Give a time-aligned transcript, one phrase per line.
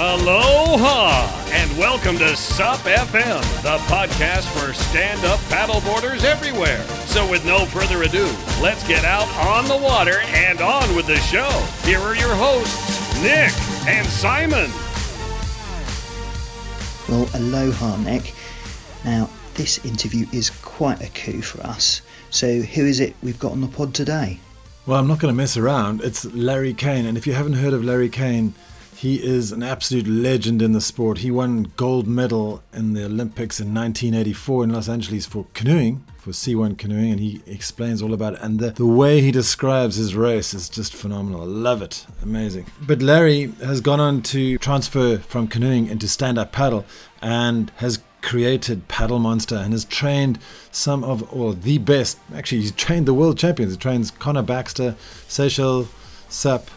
[0.00, 6.80] Aloha and welcome to SUP FM, the podcast for stand up paddleboarders everywhere.
[7.08, 8.26] So, with no further ado,
[8.62, 11.50] let's get out on the water and on with the show.
[11.82, 13.52] Here are your hosts, Nick
[13.88, 14.70] and Simon.
[17.08, 18.34] Well, aloha, Nick.
[19.04, 22.02] Now, this interview is quite a coup for us.
[22.30, 24.38] So, who is it we've got on the pod today?
[24.86, 26.02] Well, I'm not going to mess around.
[26.02, 27.04] It's Larry Cain.
[27.04, 28.54] And if you haven't heard of Larry Cain,
[28.98, 31.18] he is an absolute legend in the sport.
[31.18, 36.30] He won gold medal in the Olympics in 1984 in Los Angeles for canoeing, for
[36.30, 38.40] C1 canoeing, and he explains all about it.
[38.42, 41.42] And the, the way he describes his race is just phenomenal.
[41.42, 42.06] I love it.
[42.24, 42.66] Amazing.
[42.88, 46.84] But Larry has gone on to transfer from canoeing into stand up paddle
[47.22, 50.40] and has created Paddle Monster and has trained
[50.72, 53.74] some of, or the best, actually, he's trained the world champions.
[53.74, 54.96] He trains Connor Baxter,
[55.28, 55.86] Seychelles,
[56.28, 56.68] Sup,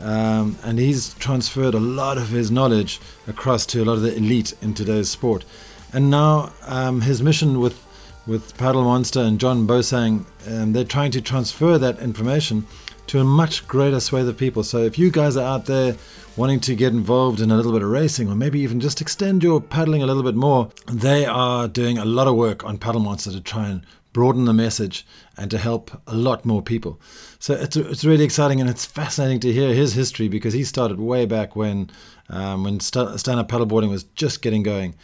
[0.00, 4.16] um, and he's transferred a lot of his knowledge across to a lot of the
[4.16, 5.44] elite in today's sport.
[5.92, 7.86] And now um, his mission with
[8.26, 12.66] with Paddle Monster and John Bosang, um, they're trying to transfer that information
[13.08, 14.62] to a much greater swathe of people.
[14.62, 15.96] So if you guys are out there
[16.36, 19.42] wanting to get involved in a little bit of racing, or maybe even just extend
[19.42, 23.00] your paddling a little bit more, they are doing a lot of work on Paddle
[23.00, 27.00] Monster to try and broaden the message and to help a lot more people.
[27.38, 31.00] So it's, it's really exciting and it's fascinating to hear his history because he started
[31.00, 31.90] way back when
[32.28, 34.94] um, when st- stand-up paddleboarding was just getting going.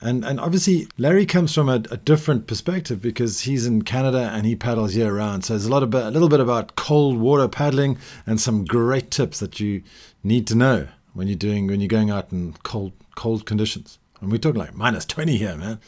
[0.00, 4.44] And, and obviously, Larry comes from a, a, different perspective because he's in Canada and
[4.44, 5.46] he paddles year round.
[5.46, 9.10] So there's a lot of a little bit about cold water paddling and some great
[9.10, 9.82] tips that you
[10.22, 13.98] need to know when you're doing when you're going out in cold cold conditions.
[14.24, 15.78] And we're talking like minus 20 here, man.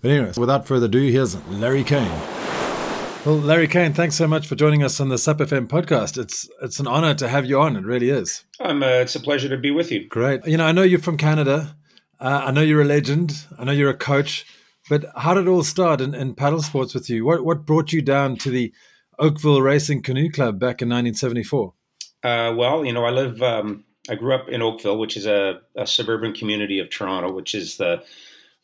[0.00, 2.08] But anyways, without further ado, here's Larry Cain.
[3.26, 6.16] Well, Larry Cain, thanks so much for joining us on the SUP FM podcast.
[6.16, 7.74] It's it's an honor to have you on.
[7.74, 8.44] It really is.
[8.60, 10.06] Um, uh, it's a pleasure to be with you.
[10.06, 10.46] Great.
[10.46, 11.76] You know, I know you're from Canada.
[12.20, 13.44] Uh, I know you're a legend.
[13.58, 14.46] I know you're a coach.
[14.88, 17.24] But how did it all start in, in paddle sports with you?
[17.24, 18.72] What what brought you down to the
[19.18, 21.74] Oakville Racing Canoe Club back in 1974?
[22.22, 23.42] Uh, well, you know, I live.
[23.42, 27.54] Um, I grew up in Oakville, which is a, a, suburban community of Toronto, which
[27.54, 28.02] is the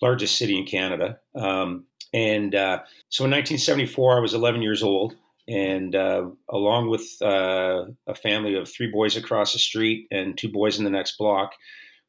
[0.01, 1.19] largest city in Canada.
[1.35, 2.81] Um, and uh,
[3.11, 5.15] so in 1974, I was 11 years old,
[5.47, 10.49] and uh, along with uh, a family of three boys across the street and two
[10.49, 11.53] boys in the next block,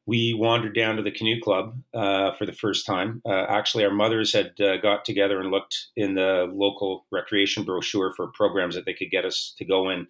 [0.06, 3.20] we wandered down to the canoe club uh, for the first time.
[3.26, 8.14] Uh, actually, our mothers had uh, got together and looked in the local recreation brochure
[8.16, 10.06] for programs that they could get us to go in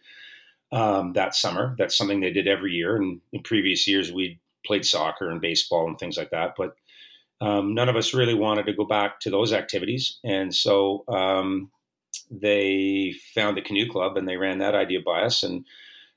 [0.72, 1.74] um, that summer.
[1.78, 2.96] That's something they did every year.
[2.96, 6.54] And in previous years, we'd played soccer and baseball and things like that.
[6.56, 6.74] But
[7.40, 10.18] um, none of us really wanted to go back to those activities.
[10.24, 11.70] And so um,
[12.30, 15.42] they found the canoe club and they ran that idea by us.
[15.42, 15.64] And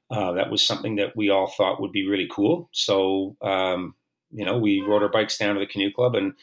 [0.09, 2.69] uh, that was something that we all thought would be really cool.
[2.73, 3.95] So, um,
[4.31, 6.33] you know, we rode our bikes down to the canoe club and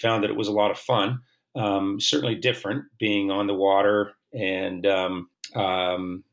[0.00, 1.20] found that it was a lot of fun.
[1.54, 6.24] Um, certainly different being on the water and um, um,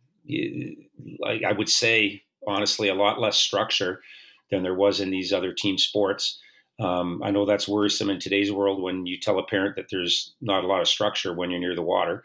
[1.19, 4.01] like I would say, honestly, a lot less structure
[4.49, 6.39] than there was in these other team sports.
[6.79, 10.33] Um, I know that's worrisome in today's world when you tell a parent that there's
[10.41, 12.23] not a lot of structure when you're near the water.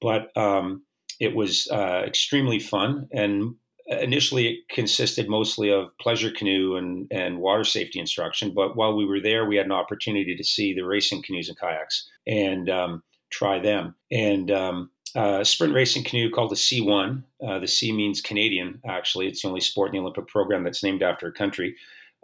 [0.00, 0.82] But um,
[1.20, 3.08] it was uh, extremely fun.
[3.12, 3.54] And
[3.86, 8.52] initially, it consisted mostly of pleasure canoe and, and water safety instruction.
[8.54, 11.58] But while we were there, we had an opportunity to see the racing canoes and
[11.58, 13.94] kayaks and um, try them.
[14.10, 17.22] And um, uh, sprint racing canoe called the C1.
[17.46, 19.28] Uh, the C means Canadian, actually.
[19.28, 21.76] It's the only sport in the Olympic program that's named after a country.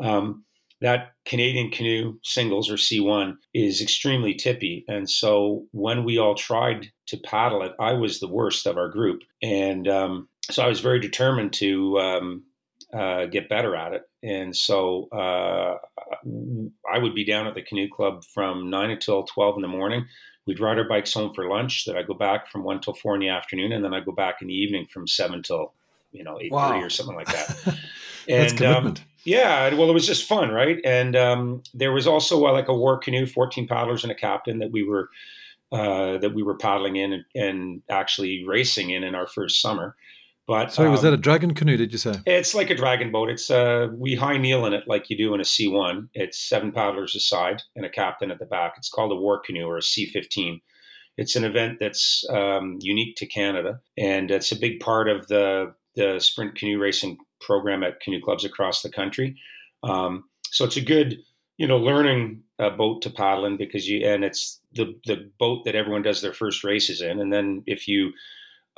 [0.03, 0.45] Um,
[0.81, 4.85] that Canadian canoe singles or C1 is extremely tippy.
[4.89, 8.89] And so when we all tried to paddle it, I was the worst of our
[8.89, 9.23] group.
[9.43, 12.45] And um, so I was very determined to um,
[12.95, 14.03] uh, get better at it.
[14.23, 15.77] And so uh,
[16.91, 20.07] I would be down at the canoe club from 9 until 12 in the morning.
[20.51, 21.85] We'd ride our bikes home for lunch.
[21.85, 23.71] That I go back from 1 till 4 in the afternoon.
[23.71, 25.75] And then I go back in the evening from 7 till,
[26.11, 26.81] you know, 8 wow.
[26.81, 27.79] or something like that.
[28.29, 30.79] and um, yeah, well, it was just fun, right?
[30.85, 34.59] And um, there was also uh, like a war canoe, fourteen paddlers and a captain
[34.59, 35.09] that we were
[35.71, 39.95] uh, that we were paddling in and, and, actually racing in in our first summer.
[40.51, 41.77] But sorry, um, was that a um, dragon canoe?
[41.77, 43.31] Did you say it's like a dragon boat?
[43.31, 46.09] It's uh, we high kneel in it like you do in a C one.
[46.13, 48.75] It's seven paddlers a side and a captain at the back.
[48.77, 50.61] It's called a war canoe or a C fifteen.
[51.17, 55.73] It's an event that's um, unique to Canada, and it's a big part of the
[55.95, 59.37] the sprint canoe racing program at canoe clubs across the country.
[59.85, 61.23] Um, so it's a good,
[61.59, 65.65] you know, learning uh, boat to paddle in because you and it's the the boat
[65.65, 67.21] that everyone does their first races in.
[67.21, 68.11] And then if you,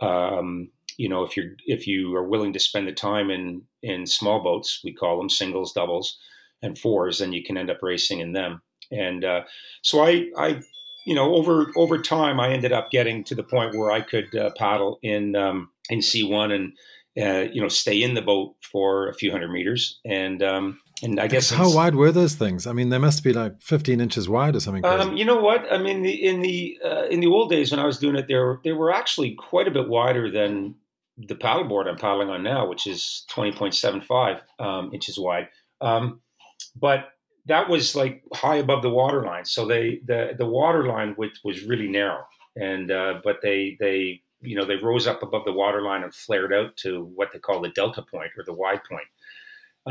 [0.00, 4.06] um, you know, if you're if you are willing to spend the time in in
[4.06, 6.18] small boats, we call them singles, doubles,
[6.62, 8.62] and fours, then you can end up racing in them.
[8.90, 9.42] And uh,
[9.82, 10.60] so I, I,
[11.06, 14.34] you know, over over time, I ended up getting to the point where I could
[14.36, 16.72] uh, paddle in um, in C1 and
[17.20, 19.98] uh, you know stay in the boat for a few hundred meters.
[20.04, 22.66] And um, and I guess how wide were those things?
[22.66, 24.84] I mean, they must be like 15 inches wide or something.
[24.84, 25.70] Um, you know what?
[25.72, 28.28] I mean, the, in the uh, in the old days when I was doing it,
[28.28, 30.76] they were they were actually quite a bit wider than
[31.18, 35.48] the paddleboard I'm paddling on now, which is 20.75 um, inches wide.
[35.80, 36.20] Um,
[36.76, 37.10] but
[37.46, 39.44] that was like high above the water line.
[39.44, 42.24] So they the the water line width was really narrow,
[42.56, 46.14] and uh, but they they you know they rose up above the water line and
[46.14, 49.06] flared out to what they call the delta point or the wide point.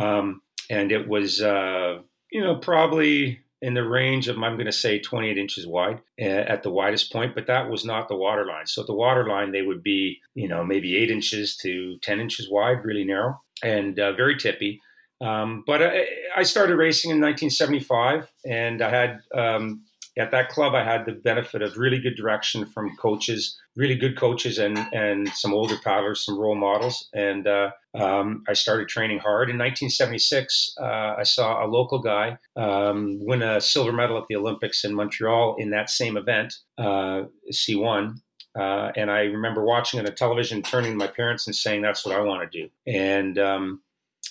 [0.03, 1.99] Um, and it was uh,
[2.31, 6.25] you know probably in the range of I'm going to say 28 inches wide uh,
[6.25, 8.65] at the widest point, but that was not the water line.
[8.65, 12.49] So the water line they would be you know maybe eight inches to 10 inches
[12.49, 14.81] wide, really narrow and uh, very tippy.
[15.21, 16.05] Um, but I,
[16.35, 19.83] I, started racing in 1975, and I had um,
[20.17, 24.17] at that club I had the benefit of really good direction from coaches, really good
[24.17, 29.19] coaches, and and some older paddlers, some role models, and uh, um, I started training
[29.19, 29.49] hard.
[29.49, 34.35] In 1976, uh, I saw a local guy um, win a silver medal at the
[34.35, 38.15] Olympics in Montreal in that same event, uh, C1.
[38.53, 42.05] Uh, and I remember watching it on television, turning to my parents and saying, "That's
[42.05, 43.81] what I want to do." And um,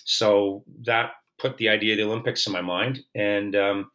[0.05, 3.00] so that put the idea of the Olympics in my mind.
[3.15, 3.91] And um,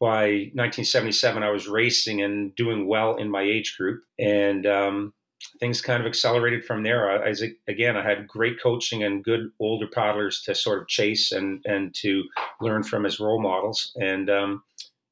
[0.00, 4.02] by 1977, I was racing and doing well in my age group.
[4.18, 5.12] And um,
[5.58, 7.22] things kind of accelerated from there.
[7.22, 7.34] I,
[7.68, 11.94] again, I had great coaching and good older paddlers to sort of chase and, and
[11.96, 12.24] to
[12.60, 13.92] learn from as role models.
[14.00, 14.62] And um,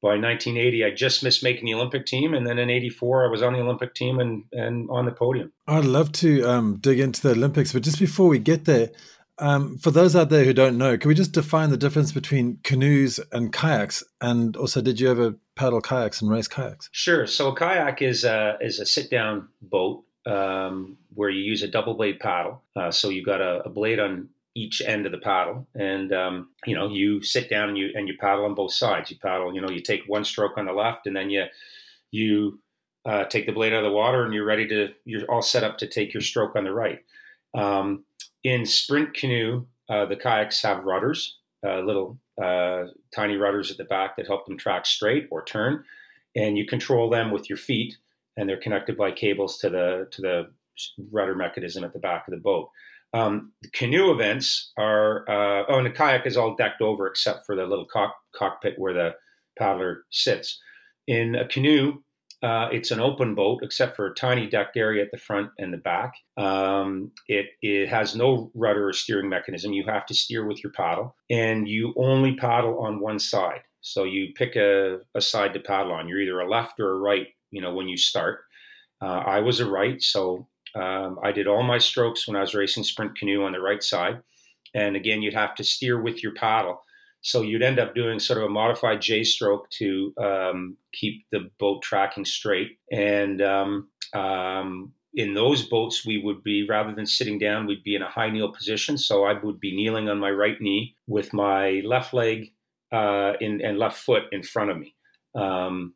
[0.01, 3.41] by 1980, I just missed making the Olympic team, and then in '84, I was
[3.41, 5.51] on the Olympic team and and on the podium.
[5.67, 8.91] I'd love to um, dig into the Olympics, but just before we get there,
[9.39, 12.59] um, for those out there who don't know, can we just define the difference between
[12.63, 14.03] canoes and kayaks?
[14.21, 16.89] And also, did you ever paddle kayaks and race kayaks?
[16.91, 17.25] Sure.
[17.25, 21.67] So a kayak is a, is a sit down boat um, where you use a
[21.67, 22.61] double blade paddle.
[22.75, 26.49] Uh, so you've got a, a, blade on each end of the paddle, and um,
[26.65, 29.09] you know you sit down and you and you paddle on both sides.
[29.09, 31.45] You paddle, you know, you take one stroke on the left, and then you
[32.11, 32.59] you
[33.05, 34.89] uh, take the blade out of the water, and you're ready to.
[35.05, 36.99] You're all set up to take your stroke on the right.
[37.53, 38.03] Um,
[38.43, 43.83] in sprint canoe, uh, the kayaks have rudders, uh, little uh, tiny rudders at the
[43.85, 45.83] back that help them track straight or turn,
[46.35, 47.97] and you control them with your feet,
[48.37, 50.49] and they're connected by cables to the to the
[51.11, 52.69] rudder mechanism at the back of the boat.
[53.13, 57.45] Um, the canoe events are uh, oh, and the kayak is all decked over except
[57.45, 59.15] for the little cock, cockpit where the
[59.57, 60.59] paddler sits.
[61.07, 62.01] In a canoe,
[62.41, 65.73] uh, it's an open boat except for a tiny decked area at the front and
[65.73, 66.13] the back.
[66.37, 69.73] Um, it, it has no rudder or steering mechanism.
[69.73, 73.61] You have to steer with your paddle, and you only paddle on one side.
[73.81, 76.07] So you pick a, a side to paddle on.
[76.07, 77.27] You're either a left or a right.
[77.51, 78.39] You know when you start.
[79.01, 82.53] Uh, I was a right, so um, I did all my strokes when I was
[82.53, 84.19] racing sprint canoe on the right side.
[84.73, 86.81] And again, you'd have to steer with your paddle.
[87.21, 91.49] So you'd end up doing sort of a modified J stroke to um, keep the
[91.59, 92.77] boat tracking straight.
[92.91, 97.95] And um, um, in those boats, we would be rather than sitting down, we'd be
[97.95, 98.97] in a high kneel position.
[98.97, 102.53] So I would be kneeling on my right knee with my left leg
[102.91, 104.95] uh, in, and left foot in front of me.
[105.35, 105.93] Um,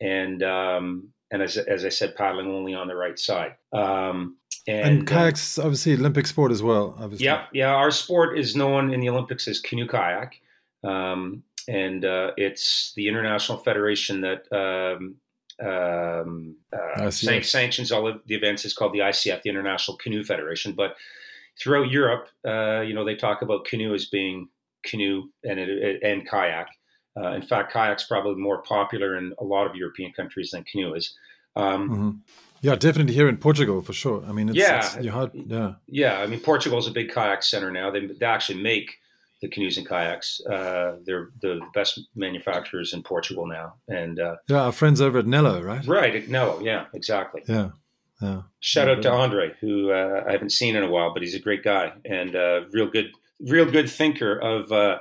[0.00, 3.54] and um, and as, as I said, paddling only on the right side.
[3.72, 6.94] Um, and, and kayaks, uh, obviously, Olympic sport as well.
[6.98, 7.26] Obviously.
[7.26, 7.74] Yeah, yeah.
[7.74, 10.40] Our sport is known in the Olympics as canoe kayak.
[10.84, 15.16] Um, and uh, it's the international federation that um,
[15.60, 18.64] um, uh, san- sanctions all of the events.
[18.64, 20.72] is called the ICF, the International Canoe Federation.
[20.72, 20.96] But
[21.60, 24.48] throughout Europe, uh, you know, they talk about canoe as being
[24.84, 26.68] canoe and and kayak.
[27.16, 30.94] Uh, in fact, kayak's probably more popular in a lot of European countries than canoe
[30.94, 31.14] is.
[31.56, 32.10] Um, mm-hmm.
[32.60, 34.24] Yeah, definitely here in Portugal for sure.
[34.26, 36.20] I mean, it's, yeah, it's, hard, yeah, yeah.
[36.20, 37.90] I mean, Portugal is a big kayak center now.
[37.90, 38.98] They, they actually make
[39.40, 40.40] the canoes and kayaks.
[40.46, 43.74] Uh, they're the best manufacturers in Portugal now.
[43.88, 45.86] And uh, yeah, our friends over at Nelo, right?
[45.86, 46.62] Right, Nelo.
[46.64, 47.42] Yeah, exactly.
[47.46, 47.70] Yeah.
[48.20, 48.42] Yeah.
[48.58, 51.40] Shout out to Andre, who uh, I haven't seen in a while, but he's a
[51.40, 54.98] great guy and uh, real good, real good thinker of uh,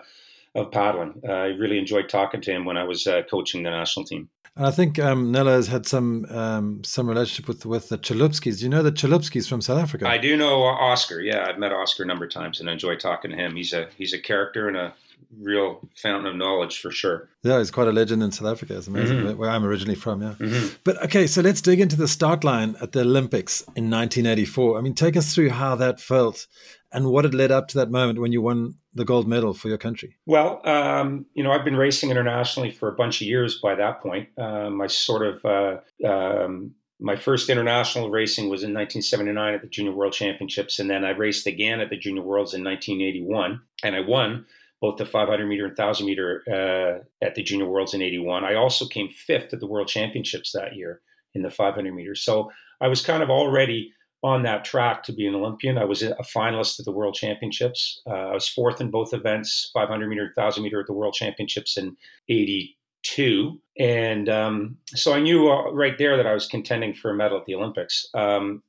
[0.56, 1.22] of paddling.
[1.28, 4.30] Uh, I really enjoyed talking to him when I was coaching the national team.
[4.58, 8.58] And I think um, Nelo has had some um, some relationship with with the Chalupskis.
[8.58, 10.08] Do you know the Chalupskis from South Africa?
[10.08, 11.22] I do know Oscar.
[11.22, 13.56] Yeah, I've met Oscar a number of times and enjoy talking to him.
[13.56, 14.96] He's a he's a character and a
[15.40, 17.30] real fountain of knowledge for sure.
[17.44, 18.78] Yeah, he's quite a legend in South Africa.
[18.78, 19.38] It's amazing mm-hmm.
[19.38, 20.24] where I'm originally from.
[20.24, 20.76] Yeah, mm-hmm.
[20.84, 24.80] but okay, so let's dig into the start line at the Olympics in 1984.
[24.80, 26.48] I mean, take us through how that felt
[26.92, 29.68] and what had led up to that moment when you won the gold medal for
[29.68, 30.16] your country?
[30.26, 34.02] Well, um, you know, I've been racing internationally for a bunch of years by that
[34.02, 34.30] point.
[34.38, 39.68] Um, I sort of, uh, um, my first international racing was in 1979 at the
[39.68, 43.96] Junior World Championships, and then I raced again at the Junior Worlds in 1981, and
[43.96, 44.46] I won
[44.82, 48.44] both the 500 meter and 1000 meter uh, at the Junior Worlds in 81.
[48.44, 51.02] I also came fifth at the World Championships that year
[51.34, 52.22] in the 500 meters.
[52.22, 53.92] So I was kind of already
[54.24, 55.78] on that track to be an Olympian.
[55.78, 58.02] I was a finalist at the World Championships.
[58.08, 61.78] Uh, I was fourth in both events 500 meter, 1000 meter at the World Championships
[61.78, 61.96] in
[62.28, 63.62] 82.
[63.80, 67.38] And um, so I knew uh, right there that I was contending for a medal
[67.38, 68.08] at the Olympics.
[68.16, 68.64] Um,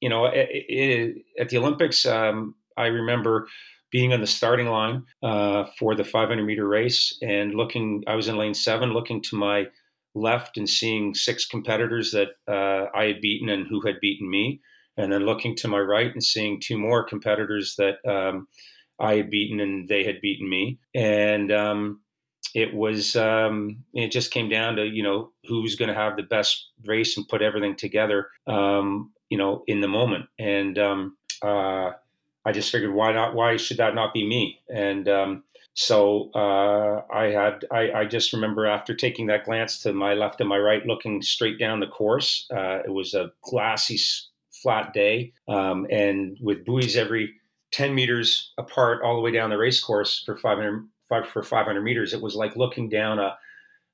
[0.00, 3.48] you know, it, it, at the Olympics, um, I remember
[3.90, 8.28] being on the starting line uh, for the 500 meter race and looking, I was
[8.28, 9.66] in lane seven, looking to my
[10.14, 14.60] left and seeing six competitors that uh, I had beaten and who had beaten me.
[14.96, 18.48] And then looking to my right and seeing two more competitors that um,
[18.98, 20.78] I had beaten and they had beaten me.
[20.94, 22.00] And um,
[22.54, 26.22] it was, um, it just came down to, you know, who's going to have the
[26.22, 30.26] best race and put everything together, um, you know, in the moment.
[30.38, 31.90] And, um, uh,
[32.46, 33.34] I just figured why not?
[33.34, 34.60] Why should that not be me?
[34.72, 35.42] And um,
[35.74, 40.40] so uh, I had I, I, just remember after taking that glance to my left
[40.40, 42.46] and my right, looking straight down the course.
[42.54, 43.98] Uh, it was a glassy,
[44.66, 47.34] flat day, um, and with buoys every
[47.70, 50.84] ten meters apart, all the way down the race course for 500
[51.32, 52.12] for 500 meters.
[52.12, 53.36] It was like looking down a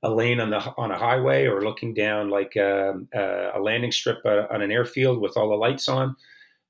[0.04, 3.92] a lane on the on a highway or looking down like a, um, a landing
[3.92, 6.16] strip uh, on an airfield with all the lights on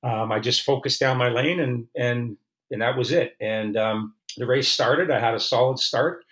[0.02, 2.36] um, I just focused down my lane and and
[2.70, 3.36] and that was it.
[3.40, 5.10] And um, the race started.
[5.10, 6.24] I had a solid start,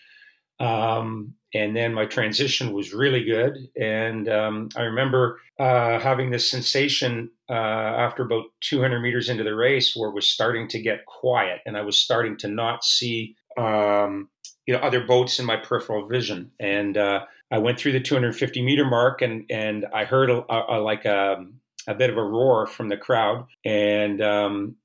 [0.59, 3.69] um, and then my transition was really good.
[3.79, 9.55] And um, I remember uh, having this sensation uh, after about 200 meters into the
[9.55, 13.35] race where it was starting to get quiet, and I was starting to not see
[13.59, 14.29] um,
[14.67, 16.53] you know other boats in my peripheral vision.
[16.61, 20.79] And uh, I went through the 250 meter mark, and and I heard a, a,
[20.79, 21.45] a like a
[21.89, 24.77] a bit of a roar from the crowd, and um,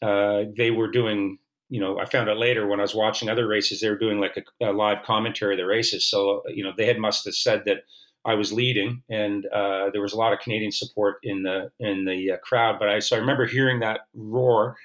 [0.00, 1.38] uh, they were doing.
[1.68, 4.20] You know, I found out later when I was watching other races, they were doing
[4.20, 6.06] like a, a live commentary of the races.
[6.06, 7.78] So, you know, they had must have said that
[8.26, 12.04] I was leading, and uh, there was a lot of Canadian support in the in
[12.04, 12.78] the uh, crowd.
[12.78, 14.76] But I so I remember hearing that roar,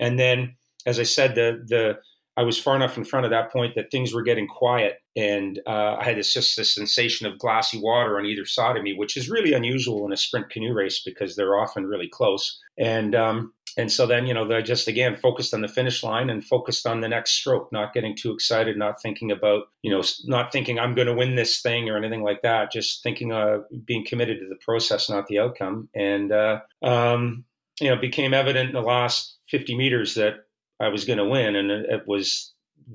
[0.00, 1.98] and then as I said, the the
[2.38, 5.60] I was far enough in front of that point that things were getting quiet, and
[5.66, 8.94] uh, I had this just this sensation of glassy water on either side of me,
[8.94, 12.60] which is really unusual in a sprint canoe race because they're often really close.
[12.78, 16.30] And um, and so then you know I just again focused on the finish line
[16.30, 20.04] and focused on the next stroke, not getting too excited, not thinking about you know
[20.26, 23.64] not thinking I'm going to win this thing or anything like that, just thinking of
[23.84, 25.88] being committed to the process, not the outcome.
[25.92, 27.44] And uh, um,
[27.80, 30.44] you know, it became evident in the last 50 meters that
[30.80, 32.52] I was going to win, and it, was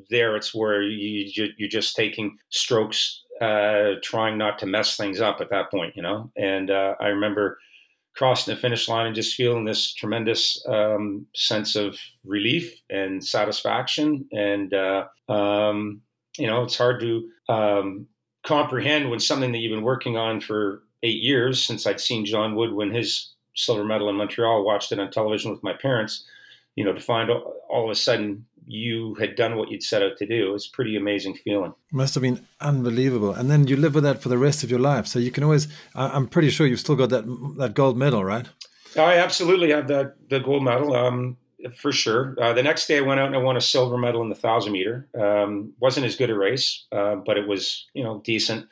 [0.09, 0.35] there.
[0.35, 5.49] It's where you you're just taking strokes, uh, trying not to mess things up at
[5.49, 6.31] that point, you know.
[6.37, 7.59] And uh, I remember
[8.15, 14.27] crossing the finish line and just feeling this tremendous um, sense of relief and satisfaction.
[14.31, 16.01] And uh, um,
[16.37, 18.07] you know, it's hard to um,
[18.45, 22.55] comprehend when something that you've been working on for eight years since I'd seen John
[22.55, 26.25] Wood win his silver medal in Montreal, watched it on television with my parents
[26.75, 30.17] you know, to find all of a sudden you had done what you'd set out
[30.17, 30.51] to do.
[30.51, 31.73] Was pretty amazing feeling.
[31.91, 33.31] Must have been unbelievable.
[33.33, 35.07] And then you live with that for the rest of your life.
[35.07, 37.25] So you can always, I'm pretty sure you've still got that
[37.57, 38.47] that gold medal, right?
[38.97, 40.95] I absolutely have that the gold medal.
[40.95, 41.37] Um,
[41.77, 42.35] for sure.
[42.41, 44.35] Uh, the next day, I went out and I won a silver medal in the
[44.35, 45.07] thousand meter.
[45.17, 48.67] Um, wasn't as good a race, uh, but it was you know decent.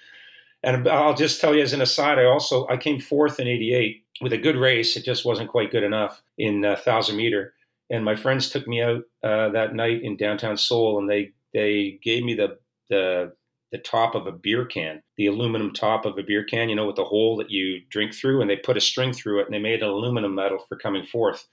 [0.64, 4.04] And I'll just tell you as an aside, I also I came fourth in '88
[4.22, 4.98] with a good race.
[4.98, 7.54] It just wasn't quite good enough in uh, thousand meter
[7.92, 12.00] and my friends took me out uh, that night in downtown Seoul, and they they
[12.02, 12.58] gave me the
[12.90, 13.34] the
[13.72, 16.88] the top of a beer can, the aluminum top of a beer can, you know,
[16.88, 19.54] with the hole that you drink through, and they put a string through it, and
[19.54, 21.48] they made an aluminum medal for coming forth.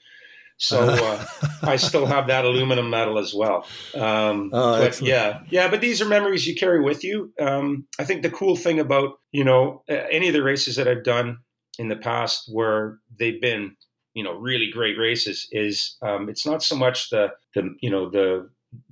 [0.56, 1.26] So uh,
[1.62, 3.66] I still have that aluminum medal as well.
[3.94, 5.68] Um, oh, but yeah, yeah.
[5.68, 7.32] But these are memories you carry with you.
[7.40, 11.04] Um, I think the cool thing about you know any of the races that I've
[11.04, 11.38] done
[11.78, 13.76] in the past where they've been
[14.14, 18.08] you know really great races is um, it's not so much the the you know
[18.08, 18.48] the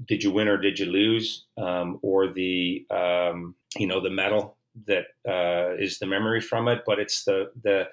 [0.07, 4.57] did you win or did you lose um, or the um, you know the medal
[4.87, 7.87] that uh, is the memory from it but it's the the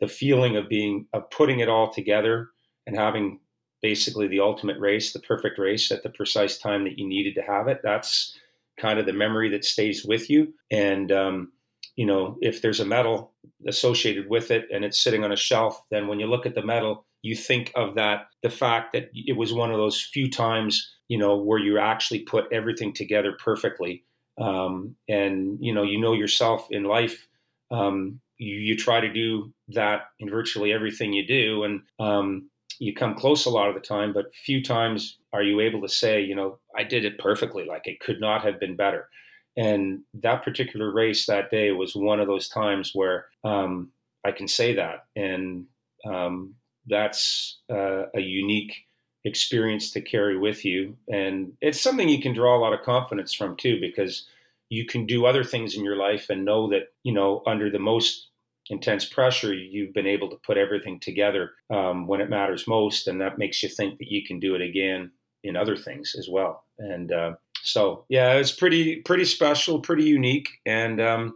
[0.00, 2.48] the feeling of being of putting it all together
[2.86, 3.40] and having
[3.82, 7.42] basically the ultimate race the perfect race at the precise time that you needed to
[7.42, 7.80] have it.
[7.82, 8.36] That's
[8.78, 10.52] kind of the memory that stays with you.
[10.70, 11.52] And um,
[11.98, 13.32] you know, if there's a medal
[13.66, 16.64] associated with it and it's sitting on a shelf, then when you look at the
[16.64, 20.94] medal, you think of that the fact that it was one of those few times
[21.08, 24.04] you know where you actually put everything together perfectly.
[24.40, 27.26] Um, and you know you know yourself in life
[27.72, 32.94] um, you, you, try to do that in virtually everything you do and um, you
[32.94, 36.22] come close a lot of the time but few times are you able to say
[36.22, 39.08] you know i did it perfectly like it could not have been better
[39.58, 43.90] and that particular race that day was one of those times where um,
[44.24, 45.66] i can say that and
[46.06, 46.54] um,
[46.88, 48.86] that's uh, a unique
[49.24, 50.96] experience to carry with you.
[51.08, 54.26] And it's something you can draw a lot of confidence from too, because
[54.70, 57.78] you can do other things in your life and know that, you know, under the
[57.78, 58.28] most
[58.70, 63.08] intense pressure, you've been able to put everything together um, when it matters most.
[63.08, 65.10] And that makes you think that you can do it again
[65.42, 66.64] in other things as well.
[66.78, 70.48] And uh, so, yeah, it's pretty, pretty special, pretty unique.
[70.66, 71.34] And, um,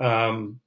[0.00, 0.60] um,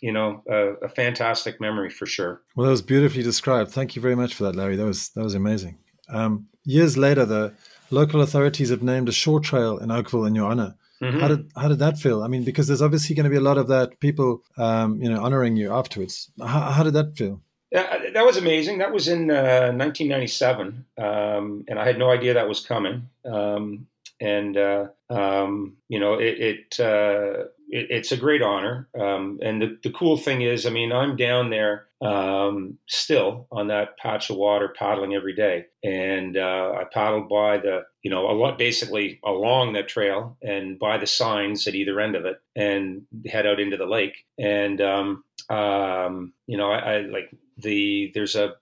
[0.00, 2.42] you know, a, a, fantastic memory for sure.
[2.56, 3.70] Well, that was beautifully described.
[3.70, 4.74] Thank you very much for that, Larry.
[4.74, 5.78] That was that was amazing.
[6.08, 7.54] Um, years later, the
[7.90, 10.74] local authorities have named a short trail in Oakville in your honor.
[11.00, 11.20] Mm-hmm.
[11.20, 12.22] How did how did that feel?
[12.24, 15.08] I mean, because there's obviously going to be a lot of that people, um, you
[15.08, 16.30] know, honoring you afterwards.
[16.40, 17.40] How, how did that feel?
[17.70, 18.78] Yeah, that was amazing.
[18.78, 23.08] That was in uh, 1997, um, and I had no idea that was coming.
[23.24, 23.86] Um,
[24.22, 28.88] and uh, um, you know, it, it uh, it, it's a great honor.
[28.98, 33.68] Um, and the, the cool thing is, I mean, I'm down there um, still on
[33.68, 35.66] that patch of water paddling every day.
[35.82, 40.78] And uh, I paddled by the, you know, a lot basically along the trail and
[40.78, 44.24] by the signs at either end of it and head out into the lake.
[44.38, 48.54] And, um, um, you know, I, I like the, there's a,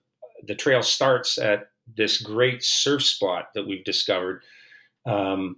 [0.47, 4.43] the trail starts at this great surf spot that we've discovered.
[5.05, 5.57] Um,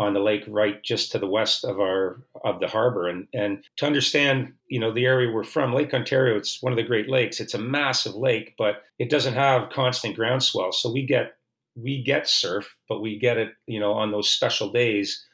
[0.00, 3.06] on the lake right just to the west of our of the harbor.
[3.08, 6.78] And and to understand you know the area we're from lake ontario it's one of
[6.78, 7.38] the great lakes.
[7.38, 10.72] It's a massive lake but it doesn't have constant groundswell.
[10.72, 11.34] So we get
[11.76, 15.24] we get surf but we get it you know on those special days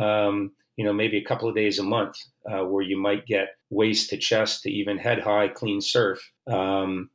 [0.00, 2.16] um, you know maybe a couple of days a month
[2.50, 6.18] uh, where you might get waist to chest to even head high clean surf.
[6.50, 7.10] Um,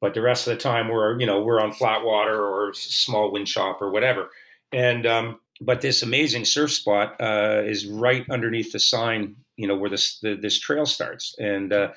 [0.00, 3.30] but the rest of the time we're you know we're on flat water or small
[3.30, 4.28] wind chop or whatever
[4.72, 9.76] and um, but this amazing surf spot uh, is right underneath the sign, you know,
[9.76, 11.88] where this the, this trail starts, and uh,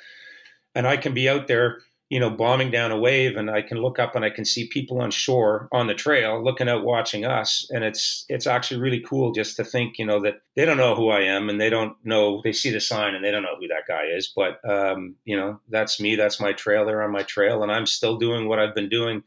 [0.76, 1.80] and I can be out there,
[2.10, 4.68] you know, bombing down a wave, and I can look up and I can see
[4.68, 9.02] people on shore on the trail looking out, watching us, and it's it's actually really
[9.02, 11.70] cool just to think, you know, that they don't know who I am, and they
[11.70, 14.60] don't know they see the sign and they don't know who that guy is, but
[14.68, 18.18] um, you know, that's me, that's my trail, they're on my trail, and I'm still
[18.18, 19.24] doing what I've been doing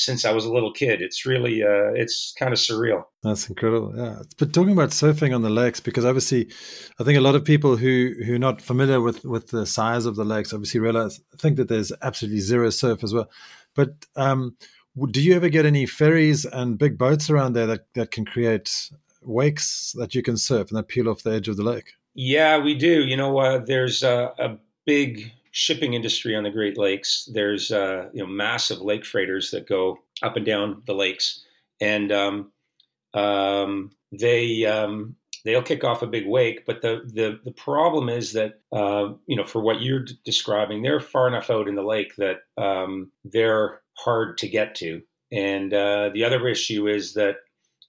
[0.00, 1.02] since I was a little kid.
[1.02, 3.04] It's really, uh, it's kind of surreal.
[3.22, 3.92] That's incredible.
[3.94, 4.22] Yeah.
[4.38, 6.50] But talking about surfing on the lakes, because obviously,
[6.98, 10.06] I think a lot of people who who are not familiar with with the size
[10.06, 13.30] of the lakes obviously realize think that there's absolutely zero surf as well.
[13.74, 14.56] But um,
[15.10, 18.90] do you ever get any ferries and big boats around there that that can create
[19.22, 21.92] wakes that you can surf and that peel off the edge of the lake?
[22.14, 23.04] Yeah, we do.
[23.06, 27.28] You know, uh, there's a, a big shipping industry on the Great Lakes.
[27.32, 31.44] There's uh, you know massive lake freighters that go up and down the lakes,
[31.80, 32.52] and um,
[33.14, 36.66] um, they um, they'll kick off a big wake.
[36.66, 41.00] But the the the problem is that uh, you know for what you're describing, they're
[41.00, 45.02] far enough out in the lake that um, they're hard to get to.
[45.32, 47.36] And uh, the other issue is that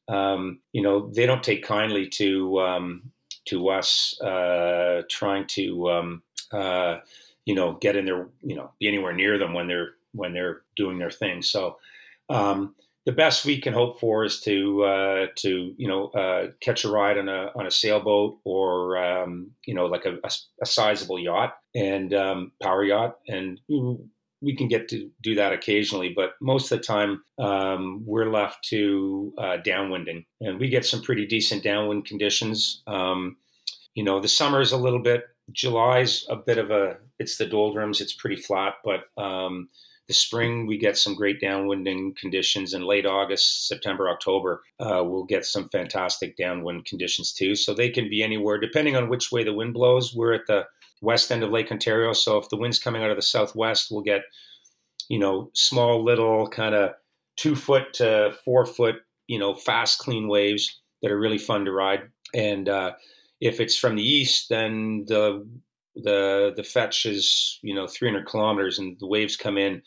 [0.07, 3.11] um, you know they don't take kindly to um,
[3.45, 6.17] to us uh, trying to
[6.51, 6.99] uh,
[7.51, 10.61] you know, get in there, you know, be anywhere near them when they're when they're
[10.77, 11.41] doing their thing.
[11.41, 11.79] So
[12.29, 16.85] um, the best we can hope for is to uh, to you know uh, catch
[16.85, 20.65] a ride on a on a sailboat or um, you know like a, a, a
[20.65, 23.59] sizable yacht and um, power yacht, and
[24.41, 26.13] we can get to do that occasionally.
[26.15, 31.01] But most of the time, um, we're left to uh, downwinding, and we get some
[31.01, 32.81] pretty decent downwind conditions.
[32.87, 33.35] Um,
[33.93, 37.45] you know, the summer is a little bit July's a bit of a it's the
[37.45, 38.01] doldrums.
[38.01, 39.69] It's pretty flat, but um,
[40.07, 42.73] the spring we get some great downwinding conditions.
[42.73, 47.55] In late August, September, October, uh, we'll get some fantastic downwind conditions too.
[47.55, 50.13] So they can be anywhere depending on which way the wind blows.
[50.15, 50.65] We're at the
[51.01, 54.01] west end of Lake Ontario, so if the wind's coming out of the southwest, we'll
[54.01, 54.21] get
[55.09, 56.91] you know small little kind of
[57.37, 58.95] two foot to four foot
[59.27, 62.01] you know fast clean waves that are really fun to ride
[62.33, 62.91] and uh,
[63.41, 65.45] if it's from the east, then the
[65.95, 69.81] the the fetch is you know 300 kilometers, and the waves come in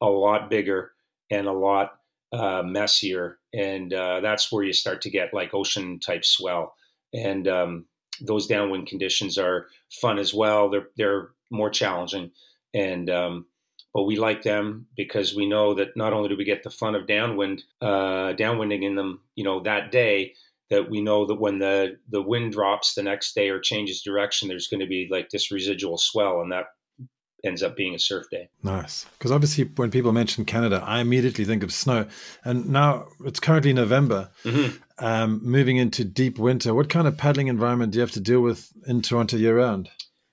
[0.00, 0.92] a lot bigger
[1.30, 1.98] and a lot
[2.32, 6.74] uh, messier, and uh, that's where you start to get like ocean type swell.
[7.14, 7.86] And um,
[8.20, 10.68] those downwind conditions are fun as well.
[10.68, 12.30] They're they're more challenging,
[12.74, 13.46] and um,
[13.94, 16.94] but we like them because we know that not only do we get the fun
[16.94, 20.34] of downwind, uh, downwinding in them, you know, that day,
[20.70, 24.48] that we know that when the the wind drops the next day or changes direction,
[24.48, 26.66] there's going to be like this residual swell, and that
[27.44, 28.48] ends up being a surf day.
[28.62, 29.06] Nice.
[29.16, 32.06] Because obviously, when people mention Canada, I immediately think of snow.
[32.44, 34.76] And now it's currently November, mm-hmm.
[35.04, 36.74] um, moving into deep winter.
[36.74, 39.90] What kind of paddling environment do you have to deal with in Toronto year round?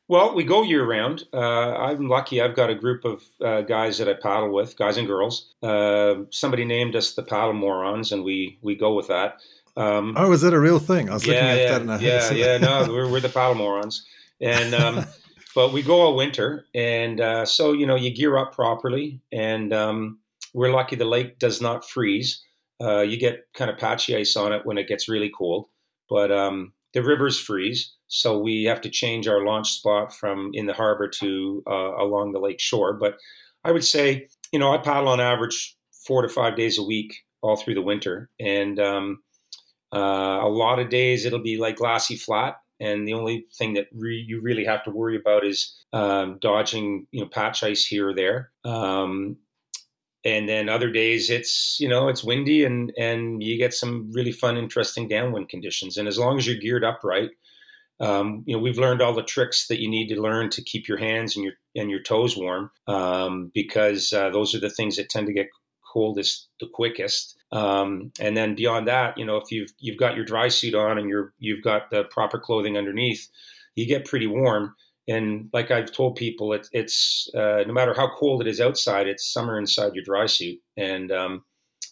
[0.08, 1.24] Well, we go year round.
[1.34, 2.40] Uh, I'm lucky.
[2.40, 5.52] I've got a group of uh, guys that I paddle with, guys and girls.
[5.64, 9.38] Uh, somebody named us the paddle morons, and we we go with that.
[9.78, 11.10] Um, oh, is that a real thing?
[11.10, 11.82] I was yeah, looking at yeah, that.
[11.82, 12.58] And yeah, yeah.
[12.58, 14.06] No, we're, we're the paddle morons,
[14.40, 15.06] and um,
[15.56, 19.74] but we go all winter, and uh, so you know you gear up properly, and
[19.74, 20.20] um,
[20.54, 22.42] we're lucky the lake does not freeze.
[22.82, 25.68] Uh, you get kind of patchy ice on it when it gets really cold,
[26.10, 30.66] but um, the rivers freeze, so we have to change our launch spot from in
[30.66, 32.94] the harbor to uh, along the lake shore.
[32.94, 33.18] But
[33.66, 37.14] I would say, you know, I paddle on average four to five days a week
[37.42, 39.20] all through the winter, and um,
[39.96, 43.88] uh, a lot of days it'll be like glassy flat, and the only thing that
[43.94, 48.10] re- you really have to worry about is um, dodging, you know, patch ice here
[48.10, 48.52] or there.
[48.66, 49.38] Um,
[50.26, 54.32] and then other days it's you know it's windy and and you get some really
[54.32, 57.30] fun interesting downwind conditions and as long as you're geared up right
[58.02, 60.88] um, you know we've learned all the tricks that you need to learn to keep
[60.88, 64.98] your hands and your and your toes warm um, because uh, those are the things
[64.98, 65.48] that tend to get
[65.94, 70.26] coldest the quickest um, and then beyond that you know if you've you've got your
[70.26, 73.28] dry suit on and you're you've got the proper clothing underneath
[73.76, 74.74] you get pretty warm
[75.08, 79.08] and like I've told people, it, it's uh, no matter how cold it is outside,
[79.08, 80.60] it's summer inside your dry suit.
[80.78, 81.44] And um,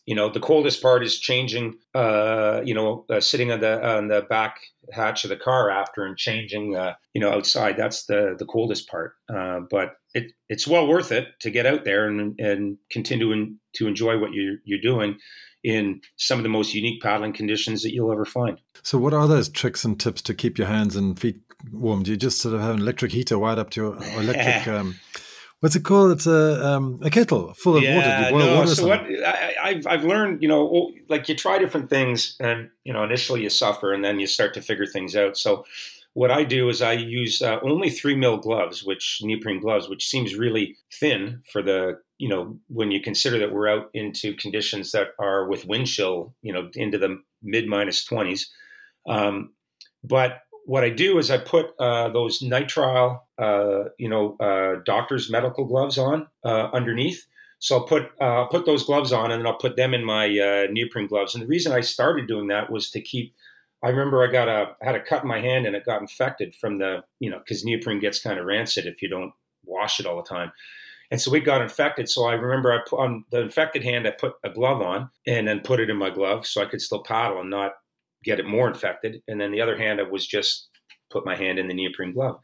[0.05, 1.75] you know, the coldest part is changing.
[1.93, 4.59] Uh, you know, uh, sitting on the on the back
[4.91, 6.75] hatch of the car after and changing.
[6.75, 7.77] Uh, you know, outside.
[7.77, 9.13] That's the the coldest part.
[9.33, 13.87] Uh, but it it's well worth it to get out there and and continue to
[13.87, 15.17] enjoy what you you're doing
[15.63, 18.59] in some of the most unique paddling conditions that you'll ever find.
[18.83, 21.39] So, what are those tricks and tips to keep your hands and feet
[21.71, 22.03] warm?
[22.03, 24.67] Do you just sort of have an electric heater wired up to your electric?
[24.73, 24.95] Um,
[25.63, 26.11] what's it called?
[26.11, 28.17] It's a um, a kettle full of yeah, water.
[28.17, 31.35] Do you boil no, water so what I, have I've learned, you know, like you
[31.35, 34.85] try different things, and you know, initially you suffer, and then you start to figure
[34.85, 35.37] things out.
[35.37, 35.65] So
[36.15, 40.05] what I do is I use uh, only three mil gloves, which neoprene gloves, which
[40.05, 44.91] seems really thin for the you know when you consider that we're out into conditions
[44.91, 48.51] that are with wind chill, you know, into the mid minus twenties.
[49.07, 49.53] Um,
[50.03, 55.29] but what I do is I put uh, those nitrile, uh, you know, uh, doctor's
[55.29, 57.25] medical gloves on uh, underneath.
[57.59, 60.27] So I'll put uh, put those gloves on, and then I'll put them in my
[60.71, 61.33] neoprene gloves.
[61.33, 63.33] And the reason I started doing that was to keep
[63.83, 66.55] I remember I got a had a cut in my hand and it got infected
[66.55, 69.33] from the you know because neoprene gets kind of rancid if you don't
[69.65, 70.51] wash it all the time,
[71.11, 72.09] and so it got infected.
[72.09, 75.47] So I remember I put on the infected hand I put a glove on and
[75.47, 77.73] then put it in my glove so I could still paddle and not
[78.23, 79.21] get it more infected.
[79.27, 80.69] And then the other hand I was just
[81.11, 82.39] put my hand in the neoprene glove.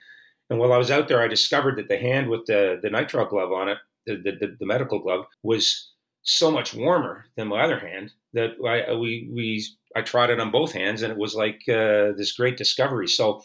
[0.50, 3.30] And while I was out there, I discovered that the hand with the the nitrile
[3.30, 5.92] glove on it, the the, the medical glove, was
[6.24, 10.52] so much warmer than my other hand that I, we we I tried it on
[10.52, 13.08] both hands, and it was like uh, this great discovery.
[13.08, 13.44] So,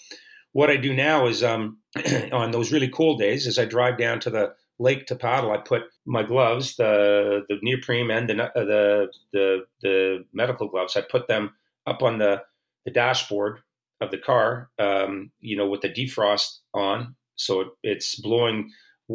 [0.52, 1.78] what I do now is um,
[2.32, 5.58] on those really cool days, as I drive down to the lake to paddle, I
[5.58, 11.02] put my gloves, the the neoprene and the uh, the, the the medical gloves, I
[11.02, 11.54] put them
[11.86, 12.42] up on the
[12.84, 13.60] the dashboard
[14.04, 18.70] of the car, um, you know, with the defrost on, so it, it's blowing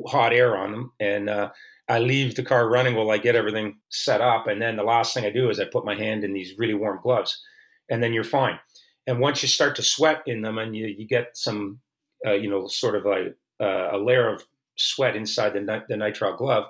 [0.08, 1.50] hot air on them, and uh,
[1.88, 4.48] I leave the car running while I get everything set up.
[4.48, 6.76] And then the last thing I do is I put my hand in these really
[6.76, 7.42] warm gloves,
[7.90, 8.60] and then you're fine.
[9.08, 11.80] And once you start to sweat in them and you, you get some,
[12.26, 14.44] uh, you know, sort of a, uh, a layer of
[14.76, 16.66] sweat inside the, the nitrile glove,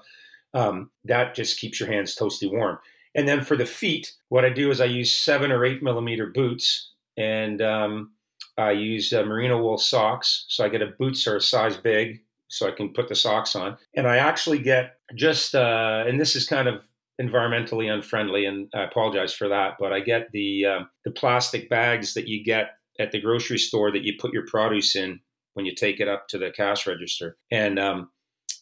[0.54, 2.80] um, that just keeps your hands toasty warm.
[3.14, 6.28] And then for the feet, what I do is I use seven or eight millimeter
[6.28, 8.12] boots and um,
[8.58, 10.46] I use uh, merino wool socks.
[10.48, 13.56] So I get a boots are a size big so I can put the socks
[13.56, 13.78] on.
[13.96, 16.84] And I actually get just, uh, and this is kind of
[17.22, 22.14] environmentally unfriendly, and I apologize for that, but I get the um, the plastic bags
[22.14, 25.20] that you get at the grocery store that you put your produce in
[25.54, 28.10] when you take it up to the cash register, and um,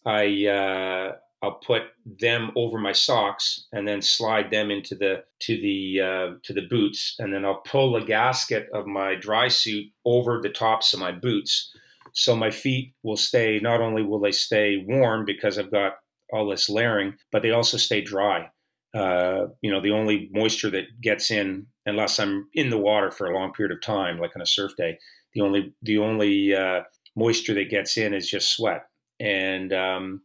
[0.06, 0.48] I.
[0.48, 6.02] Uh, I'll put them over my socks and then slide them into the to the
[6.02, 10.41] uh, to the boots, and then I'll pull the gasket of my dry suit over
[10.41, 11.73] the tops of my boots,
[12.13, 16.00] so my feet will stay, not only will they stay warm because I've got
[16.34, 18.50] all this layering, but they also stay dry.
[18.95, 23.28] Uh, you know, the only moisture that gets in, unless I'm in the water for
[23.28, 24.97] a long period of time, like on a surf day,
[25.34, 26.82] the only the only uh,
[27.15, 28.88] moisture that gets in is just sweat.
[29.19, 30.21] And um,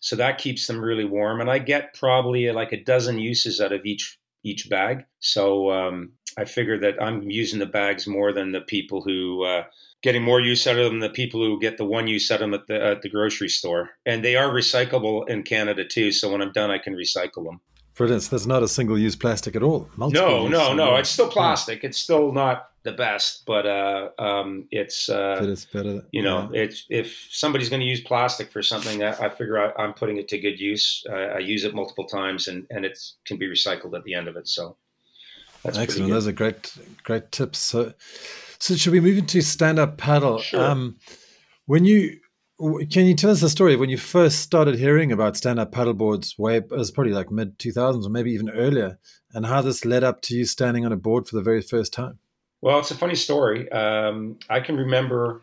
[0.00, 1.40] so that keeps them really warm.
[1.40, 5.04] And I get probably like a dozen uses out of each each bag.
[5.18, 9.64] So um, I figure that I'm using the bags more than the people who uh,
[10.02, 12.36] getting more use out of them than the people who get the one use out
[12.36, 13.90] of them at the, at the grocery store.
[14.04, 16.12] And they are recyclable in Canada too.
[16.12, 17.60] So when I'm done, I can recycle them.
[17.96, 18.16] Brilliant.
[18.16, 19.88] instance, that's not a single use plastic at all.
[19.96, 20.96] no, no, no.
[20.96, 21.82] It's still plastic.
[21.82, 26.04] It's still not the best, but uh, um, it's uh, it's better.
[26.12, 26.62] You know, yeah.
[26.62, 30.18] it's if somebody's going to use plastic for something, I, I figure I, am putting
[30.18, 31.04] it to good use.
[31.10, 34.28] Uh, I use it multiple times, and and it can be recycled at the end
[34.28, 34.46] of it.
[34.46, 34.76] So
[35.62, 36.10] that's excellent.
[36.10, 37.58] Those are great, great tips.
[37.58, 37.92] So,
[38.58, 40.38] so should we move into stand up paddle?
[40.38, 40.62] Sure.
[40.62, 40.96] Um,
[41.66, 42.20] when you
[42.58, 46.38] can you tell us the story of when you first started hearing about stand-up paddleboards?
[46.38, 48.98] Way it was probably like mid two thousands or maybe even earlier,
[49.34, 51.92] and how this led up to you standing on a board for the very first
[51.92, 52.18] time.
[52.62, 53.70] Well, it's a funny story.
[53.70, 55.42] Um, I can remember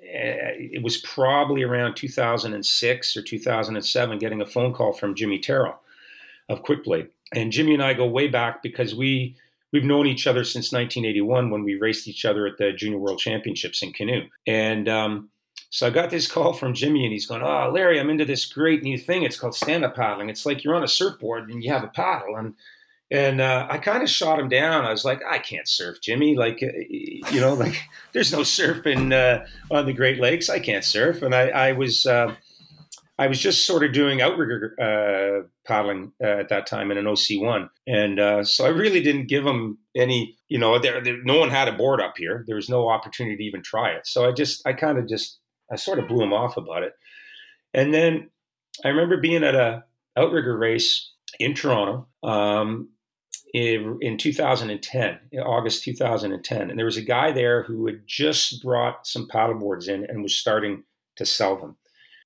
[0.00, 5.80] eh, it was probably around 2006 or 2007 getting a phone call from Jimmy Terrell
[6.48, 9.34] of Quickblade, and Jimmy and I go way back because we
[9.72, 13.18] we've known each other since 1981 when we raced each other at the Junior World
[13.18, 15.28] Championships in canoe, and um,
[15.72, 18.44] so I got this call from Jimmy, and he's going, "Oh, Larry, I'm into this
[18.44, 19.22] great new thing.
[19.22, 20.28] It's called stand-up paddling.
[20.28, 22.54] It's like you're on a surfboard and you have a paddle." And
[23.10, 24.84] and uh, I kind of shot him down.
[24.84, 26.36] I was like, "I can't surf, Jimmy.
[26.36, 27.74] Like, uh, you know, like
[28.12, 30.50] there's no surfing uh, on the Great Lakes.
[30.50, 32.04] I can't surf." And I, I was.
[32.04, 32.34] Uh,
[33.18, 37.04] I was just sort of doing outrigger uh, paddling uh, at that time in an
[37.04, 40.36] OC1, and uh, so I really didn't give him any.
[40.48, 42.44] You know, there, there, no one had a board up here.
[42.46, 44.06] There was no opportunity to even try it.
[44.06, 45.38] So I just, I kind of just
[45.72, 46.94] I sort of blew him off about it.
[47.74, 48.30] And then
[48.84, 49.84] I remember being at a
[50.16, 52.90] outrigger race in Toronto um,
[53.54, 58.62] in, in 2010, in August 2010, and there was a guy there who had just
[58.62, 60.84] brought some paddleboards in and was starting
[61.16, 61.76] to sell them.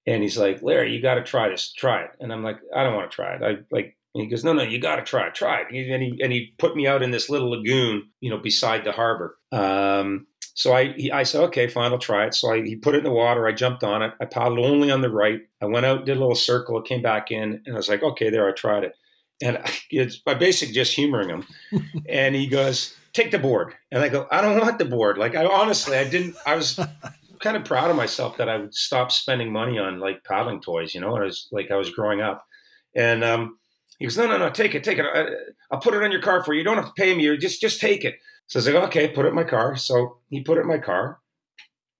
[0.06, 1.72] And he's like, Larry, you got to try this.
[1.72, 2.10] Try it.
[2.20, 3.42] And I'm like, I don't want to try it.
[3.42, 3.96] I like.
[4.14, 5.34] he goes, No, no, you got to try it.
[5.34, 5.66] Try it.
[5.72, 8.92] And he and he put me out in this little lagoon, you know, beside the
[8.92, 9.36] harbor.
[9.50, 12.34] Um, so I, he, I said, okay, fine, I'll try it.
[12.34, 13.46] So I, he put it in the water.
[13.46, 14.14] I jumped on it.
[14.22, 15.42] I paddled only on the right.
[15.60, 18.30] I went out, did a little circle, came back in, and I was like, okay,
[18.30, 18.94] there, I tried it.
[19.42, 19.58] And
[19.90, 21.44] it's by basic just humoring him.
[22.08, 23.74] and he goes, take the board.
[23.92, 25.18] And I go, I don't want the board.
[25.18, 26.80] Like, I honestly, I didn't, I was
[27.40, 30.94] kind of proud of myself that I would stop spending money on like paddling toys,
[30.94, 32.46] you know, and I was like, I was growing up.
[32.94, 33.58] And, um,
[33.98, 35.04] he goes, no, no, no, take it, take it.
[35.04, 35.26] I,
[35.70, 36.58] will put it on your car for you.
[36.58, 37.24] You don't have to pay me.
[37.24, 38.16] You just, just take it.
[38.48, 39.76] So I was like, okay, put it in my car.
[39.76, 41.18] So he put it in my car.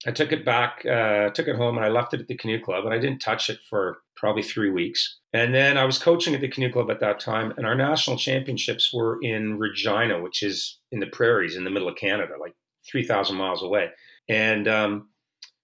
[0.06, 2.60] I took it back, uh, took it home, and I left it at the canoe
[2.60, 2.84] club.
[2.84, 5.18] And I didn't touch it for probably three weeks.
[5.32, 8.16] And then I was coaching at the canoe club at that time, and our national
[8.16, 12.54] championships were in Regina, which is in the prairies in the middle of Canada, like
[12.90, 13.90] 3,000 miles away.
[14.28, 15.08] And um,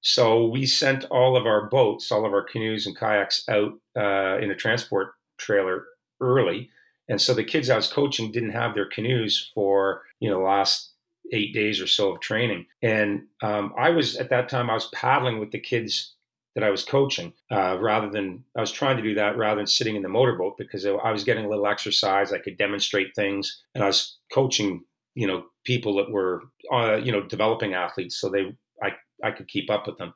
[0.02, 4.38] so we sent all of our boats, all of our canoes and kayaks out uh,
[4.38, 5.84] in a transport trailer
[6.20, 6.70] early.
[7.12, 10.92] And so the kids I was coaching didn't have their canoes for you know, last
[11.31, 12.64] eight days or so of training.
[12.81, 16.14] And um, I was at that time I was paddling with the kids
[16.55, 19.66] that I was coaching uh, rather than I was trying to do that rather than
[19.66, 22.33] sitting in the motorboat because I was getting a little exercise.
[22.33, 24.83] I could demonstrate things, and I was coaching
[25.14, 29.48] you know people that were uh, you know developing athletes, so they I I could
[29.48, 30.14] keep up with them.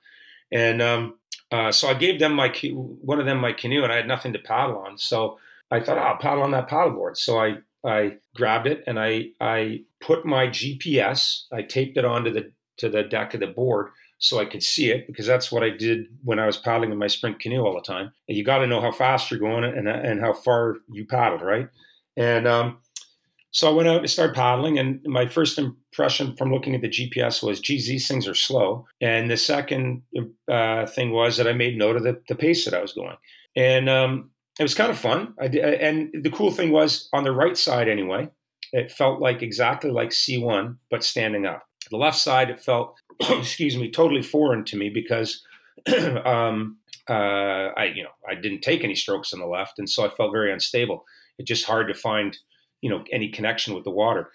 [0.51, 1.19] And um,
[1.53, 4.33] uh, so I gave them my one of them my canoe, and I had nothing
[4.33, 4.97] to paddle on.
[4.97, 5.39] So
[5.70, 7.16] I thought, oh, I'll paddle on that paddleboard.
[7.16, 11.42] So I I grabbed it and I I put my GPS.
[11.52, 14.90] I taped it onto the to the deck of the board so I could see
[14.90, 17.74] it because that's what I did when I was paddling in my sprint canoe all
[17.74, 18.12] the time.
[18.29, 21.68] You got to know how fast you're going and and how far you paddled, right?
[22.16, 22.79] And um,
[23.57, 26.90] so I went out and started paddling, and my first impression from looking at the
[26.90, 28.87] GPS was, geez, these things are slow.
[29.00, 30.02] And the second
[30.50, 33.16] uh, thing was that I made note of the, the pace that I was going.
[33.57, 35.35] And um, it was kind of fun.
[35.38, 38.31] I did, and the cool thing was on the right side anyway,
[38.73, 41.62] it felt like exactly like C1, but standing up.
[41.90, 45.42] The left side, it felt, excuse me, totally foreign to me because
[46.25, 50.05] um, uh, I, you know, I didn't take any strokes on the left, and so
[50.05, 51.05] I felt very unstable.
[51.38, 52.37] It's just hard to find,
[52.81, 54.31] you know, any connection with the water.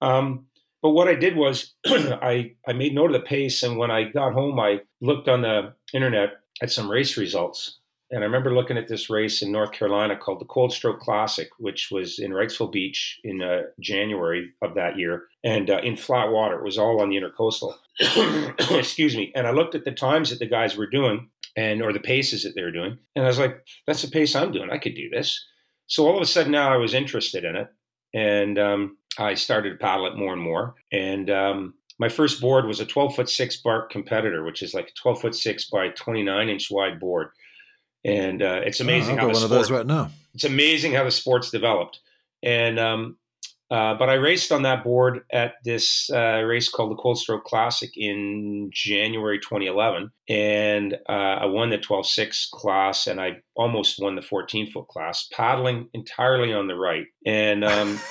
[0.00, 0.46] Um,
[0.82, 4.04] but what I did was I I made note of the pace, and when I
[4.04, 8.76] got home, I looked on the internet at some race results and I remember looking
[8.76, 12.70] at this race in North Carolina called the Cold Stroke Classic, which was in Wrightsville
[12.70, 16.58] Beach in uh, January of that year, and uh, in flat water.
[16.58, 17.74] It was all on the intercoastal.
[18.78, 19.32] Excuse me.
[19.34, 22.42] And I looked at the times that the guys were doing, and or the paces
[22.42, 24.70] that they were doing, and I was like, "That's the pace I'm doing.
[24.70, 25.44] I could do this."
[25.86, 27.68] So all of a sudden, now I was interested in it,
[28.12, 30.74] and um, I started to paddle it more and more.
[30.92, 34.88] And um, my first board was a 12 foot six bark competitor, which is like
[34.88, 37.28] a 12 foot six by 29 inch wide board
[38.04, 40.10] and uh, it's amazing oh, how one the of sport, those right now.
[40.34, 42.00] It's amazing how the sport's developed,
[42.42, 43.16] and um,
[43.70, 47.44] uh, but I raced on that board at this uh, race called the Cold Stroke
[47.44, 54.16] Classic in January 2011, and uh, I won the 12.6 class, and I almost won
[54.16, 57.64] the 14 foot class, paddling entirely on the right, and.
[57.64, 57.98] Um,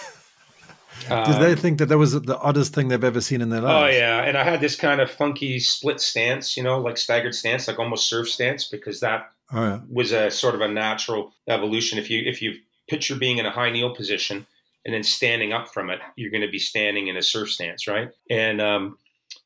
[1.10, 3.71] Did they think that that was the oddest thing they've ever seen in their life?
[3.71, 7.34] Oh yeah, and I had this kind of funky split stance, you know, like staggered
[7.34, 9.80] stance, like almost surf stance, because that Oh, yeah.
[9.89, 12.00] was a sort of a natural evolution.
[12.00, 12.56] If you if you
[12.89, 14.46] picture being in a high kneel position
[14.86, 17.88] and then standing up from it, you're going to be standing in a surf stance,
[17.88, 18.10] right?
[18.30, 18.98] And um,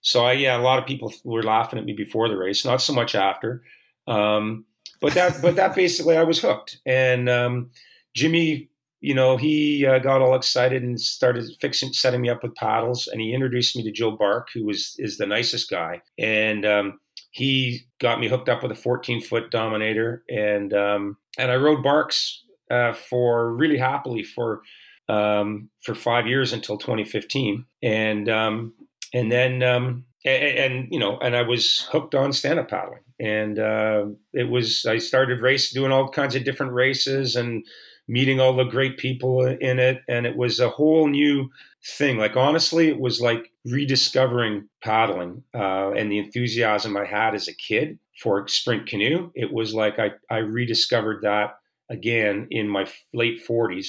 [0.01, 2.81] so I yeah, a lot of people were laughing at me before the race, not
[2.81, 3.63] so much after.
[4.07, 4.65] Um,
[5.01, 7.71] but that but that basically I was hooked, and um,
[8.15, 12.55] Jimmy you know, he uh, got all excited and started fixing, setting me up with
[12.55, 13.07] paddles.
[13.07, 16.01] And he introduced me to Joe Bark, who was is the nicest guy.
[16.17, 16.99] And um,
[17.37, 21.83] he got me hooked up with a 14 foot Dominator, and um, and I rode
[21.83, 24.61] Barks uh, for really happily for
[25.07, 28.73] um, for five years until 2015, and um,
[29.13, 29.61] and then
[30.25, 34.49] and, and, you know, and I was hooked on stand up paddling, and uh, it
[34.49, 37.63] was I started race doing all kinds of different races and
[38.07, 41.49] meeting all the great people in it and it was a whole new
[41.83, 42.17] thing.
[42.17, 47.53] Like honestly it was like rediscovering paddling uh, and the enthusiasm i had as a
[47.53, 49.31] kid for sprint canoe.
[49.35, 51.57] It was like i, I rediscovered that
[51.89, 53.87] again in my late 40s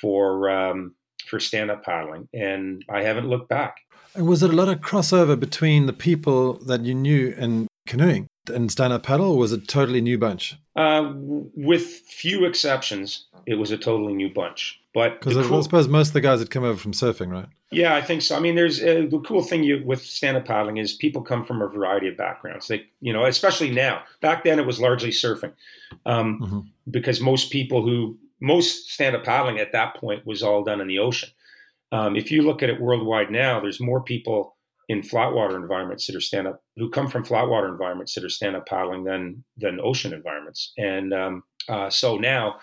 [0.00, 0.94] for um,
[1.26, 3.76] for stand-up paddling and i haven't looked back.
[4.14, 8.26] And was it a lot of crossover between the people that you knew in canoeing
[8.50, 13.70] and stand-up paddle or was it totally new bunch uh, with few exceptions it was
[13.70, 14.80] a totally new bunch.
[14.92, 17.46] But because cool, I suppose most of the guys had come over from surfing, right?
[17.70, 18.36] Yeah, I think so.
[18.36, 21.62] I mean, there's uh, the cool thing you, with stand-up paddling is people come from
[21.62, 22.66] a variety of backgrounds.
[22.66, 24.02] They, you know, especially now.
[24.20, 25.52] Back then, it was largely surfing,
[26.06, 26.60] um, mm-hmm.
[26.90, 30.98] because most people who most stand-up paddling at that point was all done in the
[30.98, 31.30] ocean.
[31.92, 34.56] Um, if you look at it worldwide now, there's more people
[34.90, 38.56] in flatwater environments that are stand up who come from flatwater environments that are stand
[38.56, 40.72] up paddling than than ocean environments.
[40.76, 42.56] And um, uh, so now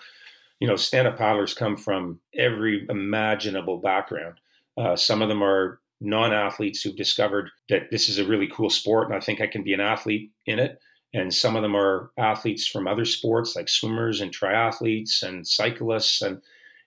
[0.60, 4.40] you know, stand up paddlers come from every imaginable background.
[4.76, 8.70] Uh, some of them are non athletes who've discovered that this is a really cool
[8.70, 10.80] sport and I think I can be an athlete in it.
[11.14, 16.22] And some of them are athletes from other sports like swimmers and triathletes and cyclists.
[16.22, 16.42] And,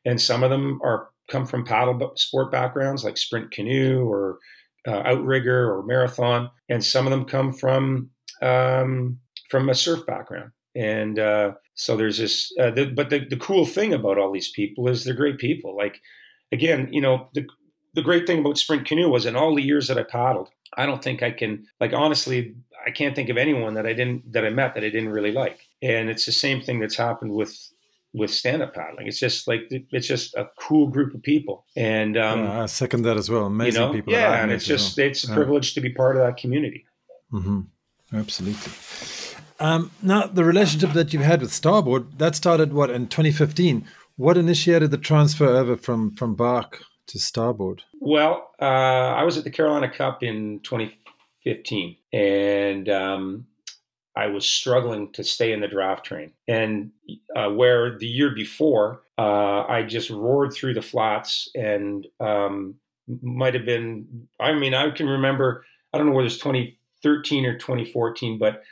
[0.06, 4.38] and some of them are come from paddle sport backgrounds like sprint canoe or
[4.88, 6.50] uh, outrigger or marathon.
[6.70, 8.10] And some of them come from,
[8.42, 10.52] um, from a surf background.
[10.76, 14.52] And uh, so there's this, uh, the, but the, the cool thing about all these
[14.52, 15.76] people is they're great people.
[15.76, 16.00] Like,
[16.52, 17.46] again, you know, the,
[17.94, 20.86] the great thing about sprint canoe was in all the years that I paddled, I
[20.86, 22.56] don't think I can, like, honestly,
[22.88, 25.34] I can't think of anyone that I didn't, that I met that I didn't really
[25.34, 25.68] like.
[25.82, 27.71] And it's the same thing that's happened with,
[28.14, 29.08] with stand-up paddling.
[29.08, 33.04] It's just like it's just a cool group of people, and um, yeah, I second
[33.04, 33.46] that as well.
[33.46, 34.14] Amazing you know, people.
[34.14, 35.08] Yeah, and it's just well.
[35.08, 35.76] it's a privilege yeah.
[35.76, 36.86] to be part of that community.
[37.32, 37.62] Mm-hmm.
[38.14, 38.72] Absolutely.
[39.60, 43.86] Um, now, the relationship that you've had with Starboard that started what in 2015.
[44.18, 47.84] What initiated the transfer over from from Bark to Starboard?
[48.00, 53.48] Well, uh, I was at the Carolina Cup in 2015, and um,
[54.16, 56.32] I was struggling to stay in the draft train.
[56.48, 56.92] And
[57.36, 62.76] uh, where the year before, uh, I just roared through the flats and um,
[63.22, 64.28] might have been.
[64.40, 65.66] I mean, I can remember.
[65.94, 68.64] I don't know whether it's 2013 or 2014, but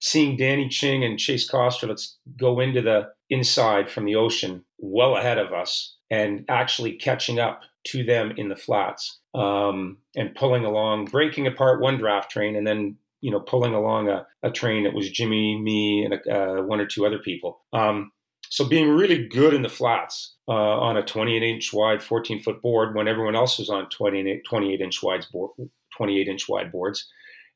[0.00, 5.38] seeing Danny Ching and Chase Kosterlitz go into the inside from the ocean well ahead
[5.38, 11.06] of us and actually catching up to them in the flats um, and pulling along,
[11.06, 14.94] breaking apart one draft train and then you know pulling along a, a train that
[14.94, 17.60] was Jimmy, me, and a, uh, one or two other people.
[17.72, 18.12] Um,
[18.50, 22.62] so being really good in the flats uh, on a 28 inch wide, 14 foot
[22.62, 25.50] board when everyone else was on 28, 28 inch wide board,
[25.96, 27.06] 28 inch wide boards.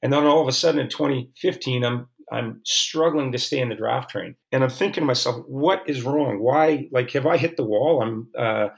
[0.03, 3.75] And then all of a sudden in 2015, I'm I'm struggling to stay in the
[3.75, 4.37] draft train.
[4.53, 6.39] And I'm thinking to myself, what is wrong?
[6.41, 8.03] Why, like, have I hit the wall?
[8.03, 8.69] I'm, uh,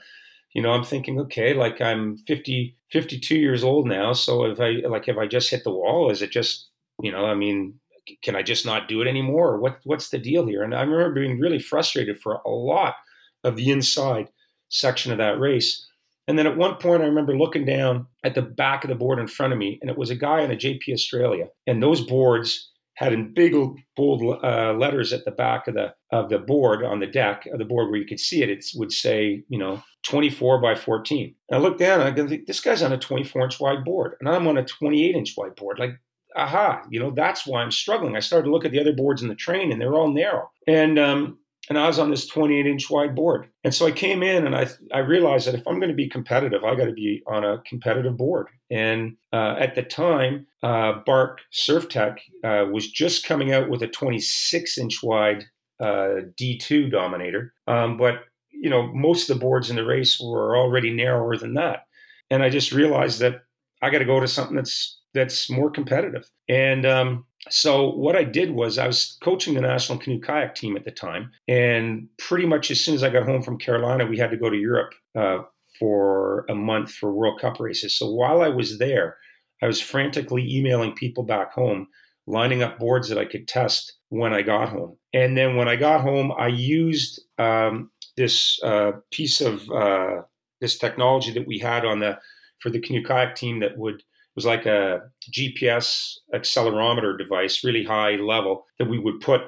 [0.53, 4.11] you know, I'm thinking, okay, like I'm 50, 52 years old now.
[4.11, 6.11] So if I, like, have I just hit the wall?
[6.11, 6.67] Is it just,
[7.01, 7.79] you know, I mean,
[8.21, 9.59] can I just not do it anymore?
[9.59, 10.63] What, what's the deal here?
[10.63, 12.95] And I remember being really frustrated for a lot
[13.43, 14.29] of the inside
[14.69, 15.87] section of that race.
[16.27, 19.19] And then at one point, I remember looking down at the back of the board
[19.19, 21.47] in front of me, and it was a guy in a JP Australia.
[21.67, 23.53] And those boards, had in big
[23.95, 27.59] bold uh, letters at the back of the of the board on the deck of
[27.59, 28.49] the board where you could see it.
[28.49, 31.35] It would say, you know, 24 by 14.
[31.49, 34.15] And I looked down and I go, this guy's on a 24 inch wide board,
[34.19, 35.77] and I'm on a 28 inch wide board.
[35.77, 35.99] Like,
[36.35, 38.15] aha, you know, that's why I'm struggling.
[38.15, 40.49] I started to look at the other boards in the train and they're all narrow.
[40.67, 43.47] And, um, and I was on this 28 inch wide board.
[43.63, 46.07] And so I came in and I, I realized that if I'm going to be
[46.07, 48.47] competitive, I got to be on a competitive board.
[48.69, 53.81] And uh, at the time, uh, Bark Surf Tech uh, was just coming out with
[53.81, 55.45] a 26 inch wide
[55.79, 57.53] uh, D2 Dominator.
[57.67, 61.55] Um, but, you know, most of the boards in the race were already narrower than
[61.55, 61.87] that.
[62.29, 63.41] And I just realized that
[63.81, 66.29] I got to go to something that's that's more competitive.
[66.49, 70.75] And um, so what I did was I was coaching the national canoe kayak team
[70.75, 74.17] at the time, and pretty much as soon as I got home from Carolina, we
[74.17, 75.39] had to go to Europe uh,
[75.79, 77.97] for a month for World Cup races.
[77.97, 79.17] So while I was there,
[79.61, 81.87] I was frantically emailing people back home,
[82.27, 84.97] lining up boards that I could test when I got home.
[85.13, 90.21] And then when I got home, I used um, this uh, piece of uh,
[90.61, 92.17] this technology that we had on the
[92.59, 94.03] for the canoe kayak team that would
[94.35, 95.01] was like a
[95.31, 99.41] GPS accelerometer device, really high level, that we would put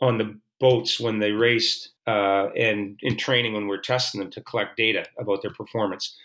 [0.00, 4.30] on the boats when they raced uh, and in training when we are testing them
[4.30, 6.16] to collect data about their performance.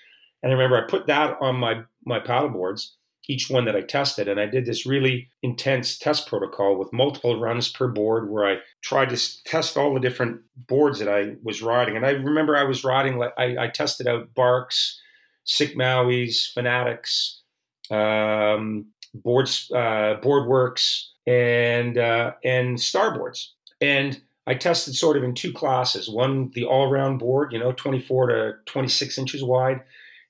[0.44, 2.96] And I remember I put that on my my paddle boards,
[3.28, 7.40] each one that I tested, and I did this really intense test protocol with multiple
[7.40, 11.62] runs per board, where I tried to test all the different boards that I was
[11.62, 11.96] riding.
[11.96, 15.02] And I remember I was riding like I, I tested out Barks,
[15.50, 17.41] SIC Maui's, Fanatics,
[17.89, 18.86] um,
[19.16, 23.47] boards, uh, BoardWorks, and uh, and starboards.
[23.82, 26.08] And I tested sort of in two classes.
[26.08, 29.82] One, the all-round board, you know, 24 to 26 inches wide,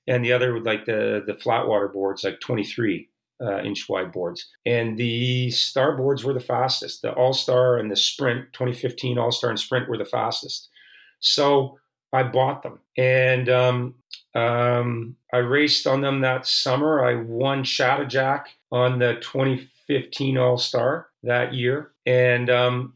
[0.06, 3.06] and the other with like the the flat water boards, like 23
[3.42, 4.46] uh, inch wide boards.
[4.64, 7.02] And the Starboards were the fastest.
[7.02, 10.70] The All Star and the Sprint 2015 All Star and Sprint were the fastest.
[11.20, 11.78] So
[12.10, 13.94] I bought them, and um,
[14.34, 17.04] um, I raced on them that summer.
[17.04, 21.92] I won Chattajack on the 2015 All Star that year.
[22.06, 22.94] And um,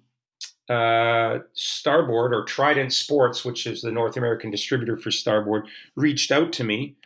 [0.69, 5.67] uh, Starboard or Trident Sports, which is the North American distributor for Starboard,
[5.97, 6.97] reached out to me.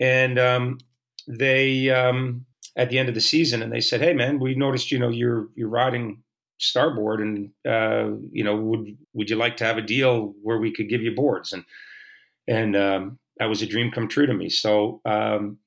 [0.00, 0.78] And um,
[1.28, 4.90] they, um, at the end of the season, and they said, Hey, man, we noticed,
[4.90, 6.22] you know, you're, you're riding
[6.58, 10.72] starboard and uh, you know would would you like to have a deal where we
[10.72, 11.64] could give you boards and
[12.46, 14.48] and um, that was a dream come true to me.
[14.48, 15.58] So um,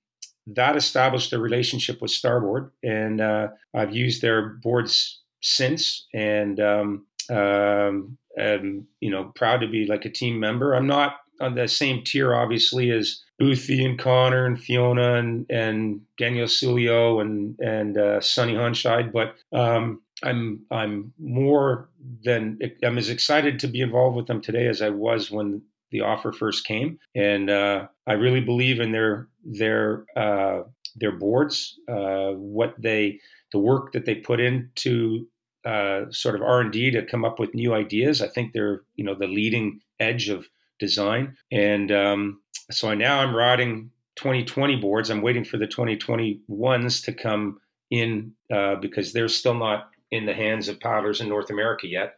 [0.47, 7.05] that established a relationship with Starboard, and uh, I've used their boards since, and um,
[7.30, 10.74] um, am, you know, proud to be like a team member.
[10.74, 16.01] I'm not on the same tier, obviously, as Boothie and Connor and Fiona and and
[16.18, 21.89] Daniel Cilio and and uh, Sonni Hönscheid, but um, I'm I'm more
[22.24, 25.61] than I'm as excited to be involved with them today as I was when
[25.92, 30.64] the offer first came, and uh, I really believe in their their uh,
[30.96, 33.20] their boards, uh, what they
[33.52, 35.28] the work that they put into
[35.66, 38.22] uh, sort of R and D to come up with new ideas.
[38.22, 40.48] I think they're you know the leading edge of
[40.80, 45.10] design, and um, so now I'm riding 2020 boards.
[45.10, 47.60] I'm waiting for the 2021s to come
[47.92, 52.16] in uh, because they're still not in the hands of paddlers in North America yet.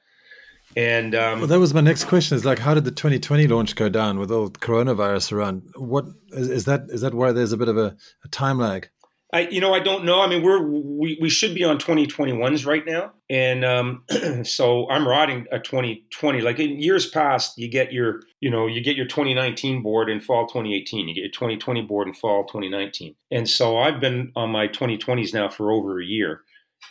[0.75, 3.75] And um, well, that was my next question: is like, how did the 2020 launch
[3.75, 5.63] go down with all coronavirus around?
[5.75, 6.85] What is, is that?
[6.89, 8.89] Is that why there's a bit of a, a, time lag?
[9.31, 10.21] I, you know, I don't know.
[10.21, 14.03] I mean, we're we, we should be on 2021s right now, and um,
[14.43, 16.41] so I'm riding a 2020.
[16.41, 20.19] Like in years past, you get your, you know, you get your 2019 board in
[20.19, 21.07] fall 2018.
[21.07, 25.33] You get your 2020 board in fall 2019, and so I've been on my 2020s
[25.33, 26.41] now for over a year.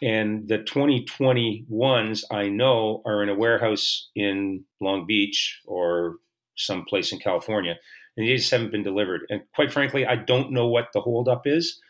[0.03, 6.17] And the 2021s I know are in a warehouse in Long Beach or
[6.57, 7.77] someplace in California,
[8.17, 9.23] and they just haven't been delivered.
[9.31, 11.81] And quite frankly, I don't know what the holdup is.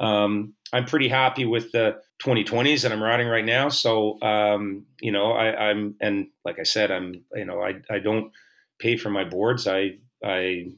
[0.00, 3.68] Um, I'm pretty happy with the 2020s that I'm riding right now.
[3.68, 7.98] So, um, you know, I, am and like I said, I'm, you know, I, I
[7.98, 8.32] don't
[8.78, 9.66] pay for my boards.
[9.66, 10.70] I, I,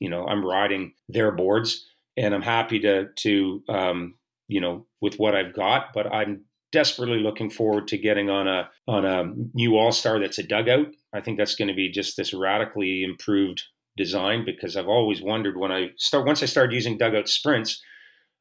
[0.00, 4.14] you know, I'm riding their boards, and I'm happy to to um,
[4.48, 8.68] you know, with what I've got, but I'm desperately looking forward to getting on a
[8.88, 10.88] on a new All Star that's a dugout.
[11.14, 13.62] I think that's going to be just this radically improved
[13.96, 17.80] design because I've always wondered when I start once I started using dugout sprints,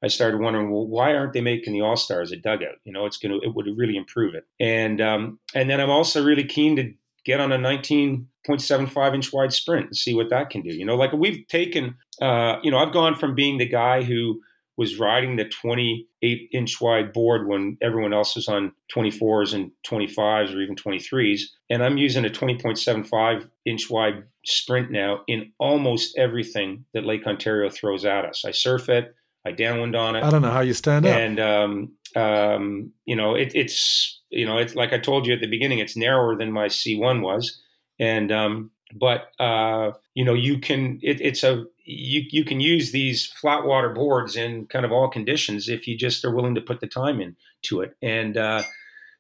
[0.04, 2.76] I started wondering, well, why aren't they making the All Stars a dugout?
[2.84, 4.46] You know, it's going to it would really improve it.
[4.60, 6.92] And um, and then I'm also really keen to
[7.26, 10.74] get on a 19.75 inch wide sprint and see what that can do.
[10.74, 14.42] You know, like we've taken, uh, you know, I've gone from being the guy who
[14.78, 20.56] was riding the 28 inch wide board when everyone else was on 24s and 25s
[20.56, 21.42] or even 23s.
[21.70, 27.70] And I'm using a 20.75 inch wide sprint now in almost everything that Lake Ontario
[27.70, 28.44] throws at us.
[28.46, 29.16] I surf it,
[29.46, 30.24] I downwind on it.
[30.24, 31.16] I don't know how you stand up.
[31.16, 35.42] And um, um, you know, it, it's you know, it's like I told you at
[35.42, 37.62] the beginning, it's narrower than my C1 was,
[38.00, 42.92] and um, but uh, you know, you can it, it's a you you can use
[42.92, 46.62] these flat water boards in kind of all conditions if you just are willing to
[46.62, 47.96] put the time into it.
[48.02, 48.64] And uh,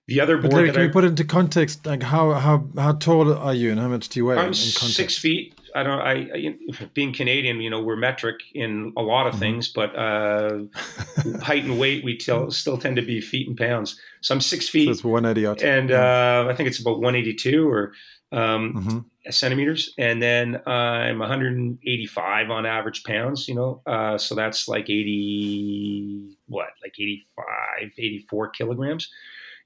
[0.08, 1.86] the other board, Larry, can I, you put into context?
[1.86, 4.38] Like how how how tall are you and how much do you weigh?
[4.38, 5.60] I'm six feet.
[5.76, 6.00] I don't.
[6.00, 9.40] I, I, being Canadian, you know, we're metric in a lot of mm-hmm.
[9.40, 10.60] things, but uh,
[11.42, 14.00] height and weight we still still tend to be feet and pounds.
[14.22, 14.86] So I'm six feet.
[14.86, 17.94] So it's 180, and uh, I think it's about 182 or
[18.32, 19.00] um, mm-hmm.
[19.30, 23.48] Centimeters, and then uh, I'm 185 on average pounds.
[23.48, 29.10] You know, uh, so that's like 80 what, like 85, 84 kilograms,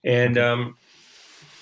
[0.03, 0.61] and mm-hmm.
[0.61, 0.77] um,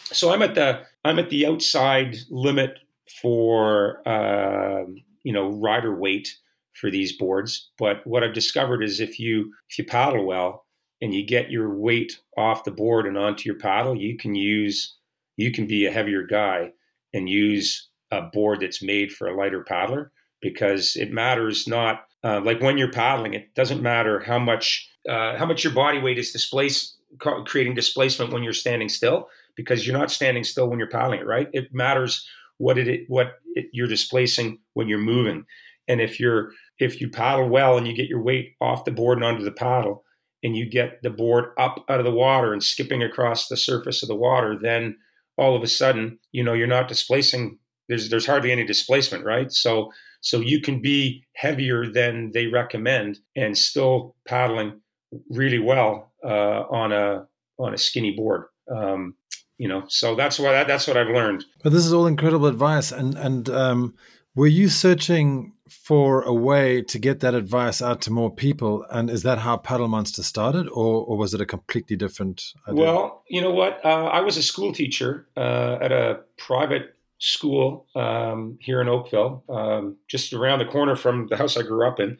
[0.06, 2.80] so I'm at the I'm at the outside limit
[3.22, 4.86] for uh,
[5.24, 6.36] you know rider weight
[6.74, 7.72] for these boards.
[7.78, 10.66] But what I've discovered is if you if you paddle well
[11.02, 14.96] and you get your weight off the board and onto your paddle, you can use
[15.38, 16.72] you can be a heavier guy
[17.16, 20.12] and use a board that's made for a lighter paddler
[20.42, 23.34] because it matters not uh, like when you're paddling.
[23.34, 26.98] It doesn't matter how much uh, how much your body weight is displaced
[27.46, 31.26] creating displacement when you're standing still because you're not standing still when you're paddling it
[31.26, 35.46] right it matters what it what it, you're displacing when you're moving.
[35.88, 39.18] And if you're if you paddle well and you get your weight off the board
[39.18, 40.04] and onto the paddle,
[40.44, 44.04] and you get the board up out of the water and skipping across the surface
[44.04, 44.98] of the water, then
[45.38, 47.60] all of a sudden, you know, you're not displacing.
[47.88, 49.52] There's there's hardly any displacement, right?
[49.52, 54.82] So so you can be heavier than they recommend and still paddling
[55.30, 57.28] really well uh, on a
[57.60, 58.46] on a skinny board.
[58.70, 59.16] Um,
[59.58, 62.92] you know so that's what that's what i've learned but this is all incredible advice
[62.92, 63.96] and and um,
[64.36, 69.10] were you searching for a way to get that advice out to more people and
[69.10, 72.84] is that how paddle monster started or, or was it a completely different idea?
[72.84, 77.88] well you know what uh, i was a school teacher uh, at a private school
[77.96, 82.00] um, here in oakville um, just around the corner from the house i grew up
[82.00, 82.18] in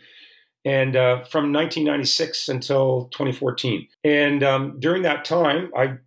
[0.66, 3.88] and uh, from 1996 until 2014.
[4.04, 6.00] And um, during that time, I've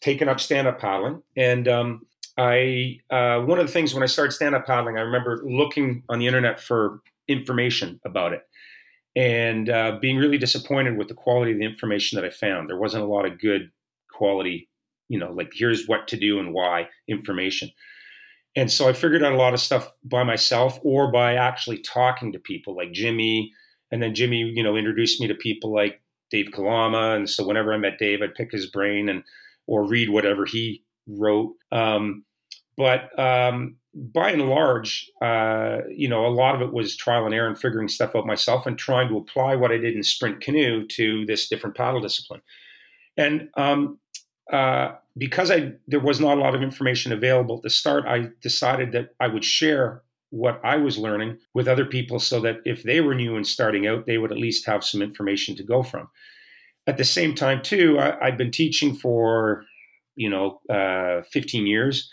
[0.00, 1.22] taken up stand up paddling.
[1.36, 2.06] And um,
[2.38, 6.02] I uh, one of the things when I started stand up paddling, I remember looking
[6.08, 8.42] on the internet for information about it
[9.16, 12.68] and uh, being really disappointed with the quality of the information that I found.
[12.68, 13.70] There wasn't a lot of good
[14.12, 14.68] quality,
[15.08, 17.70] you know, like here's what to do and why information.
[18.54, 22.32] And so I figured out a lot of stuff by myself or by actually talking
[22.32, 23.52] to people like Jimmy,
[23.90, 27.14] and then Jimmy, you know, introduced me to people like Dave Kalama.
[27.14, 29.22] And so whenever I met Dave, I'd pick his brain and
[29.66, 31.54] or read whatever he wrote.
[31.72, 32.24] Um,
[32.76, 37.34] but um, by and large, uh, you know, a lot of it was trial and
[37.34, 40.40] error and figuring stuff out myself and trying to apply what I did in sprint
[40.40, 42.42] canoe to this different paddle discipline.
[43.16, 43.98] And um,
[44.52, 48.28] uh, because I there was not a lot of information available at the start, I
[48.42, 52.82] decided that I would share what I was learning with other people so that if
[52.82, 55.82] they were new and starting out, they would at least have some information to go
[55.82, 56.08] from.
[56.86, 59.64] At the same time, too, I, had been teaching for,
[60.14, 62.10] you know, uh, 15 years.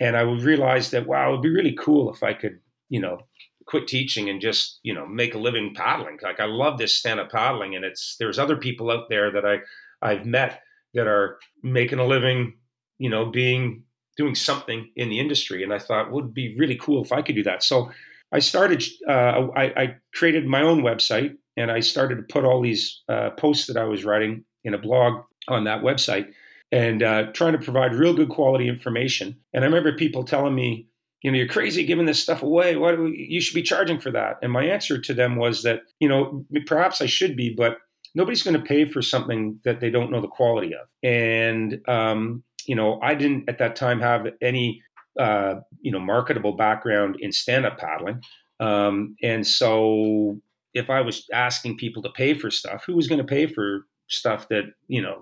[0.00, 3.00] And I would realize that, wow, it would be really cool if I could, you
[3.00, 3.20] know,
[3.66, 6.18] quit teaching and just, you know, make a living paddling.
[6.22, 7.74] Like I love this stand up paddling.
[7.74, 9.58] And it's, there's other people out there that I,
[10.02, 10.60] I've met
[10.94, 12.54] that are making a living,
[12.98, 13.82] you know, being
[14.16, 15.62] doing something in the industry.
[15.62, 17.62] And I thought would be really cool if I could do that.
[17.62, 17.90] So
[18.32, 22.60] I started, uh, I, I, created my own website and I started to put all
[22.60, 26.32] these uh, posts that I was writing in a blog on that website
[26.72, 29.36] and uh, trying to provide real good quality information.
[29.52, 30.88] And I remember people telling me,
[31.22, 32.76] you know, you're crazy giving this stuff away.
[32.76, 34.36] Why you should be charging for that?
[34.42, 37.78] And my answer to them was that, you know, perhaps I should be, but
[38.14, 40.88] nobody's going to pay for something that they don't know the quality of.
[41.02, 44.82] And um, you know, I didn't at that time have any,
[45.18, 48.20] uh, you know, marketable background in stand-up paddling,
[48.60, 50.40] um, and so
[50.74, 53.86] if I was asking people to pay for stuff, who was going to pay for
[54.08, 55.20] stuff that you know,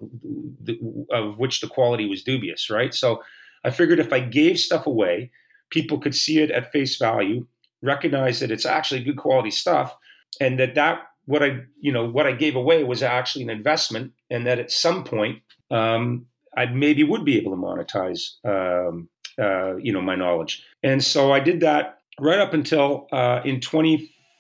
[1.11, 2.95] of which the quality was dubious, right?
[2.95, 3.23] So
[3.65, 5.31] I figured if I gave stuff away,
[5.71, 7.47] people could see it at face value,
[7.83, 9.97] recognize that it's actually good quality stuff,
[10.41, 14.13] and that that what I you know what I gave away was actually an investment,
[14.31, 16.27] and that at some point um,
[16.57, 19.09] I maybe would be able to monetize, um,
[19.39, 20.65] uh, you know, my knowledge.
[20.83, 23.61] And so I did that right up until uh, in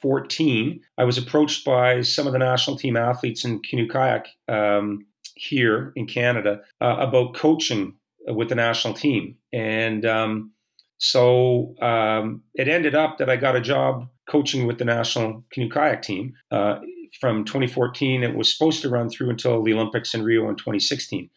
[0.05, 0.81] 2014.
[0.99, 5.93] I was approached by some of the national team athletes in canoe kayak um, here
[5.97, 7.95] in Canada uh, about coaching
[8.29, 10.53] with the national team, and um,
[10.99, 15.69] so um, it ended up that I got a job coaching with the national canoe
[15.69, 16.79] kayak team uh,
[17.21, 18.23] from 2014.
[18.23, 21.29] It was supposed to run through until the Olympics in Rio in 2016.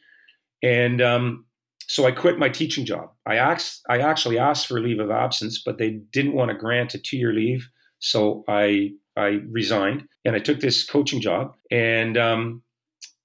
[0.63, 1.45] And um,
[1.87, 3.11] so I quit my teaching job.
[3.25, 6.93] I asked, I actually asked for leave of absence, but they didn't want to grant
[6.93, 7.67] a two year leave.
[7.99, 12.61] So I, I resigned and I took this coaching job and, um,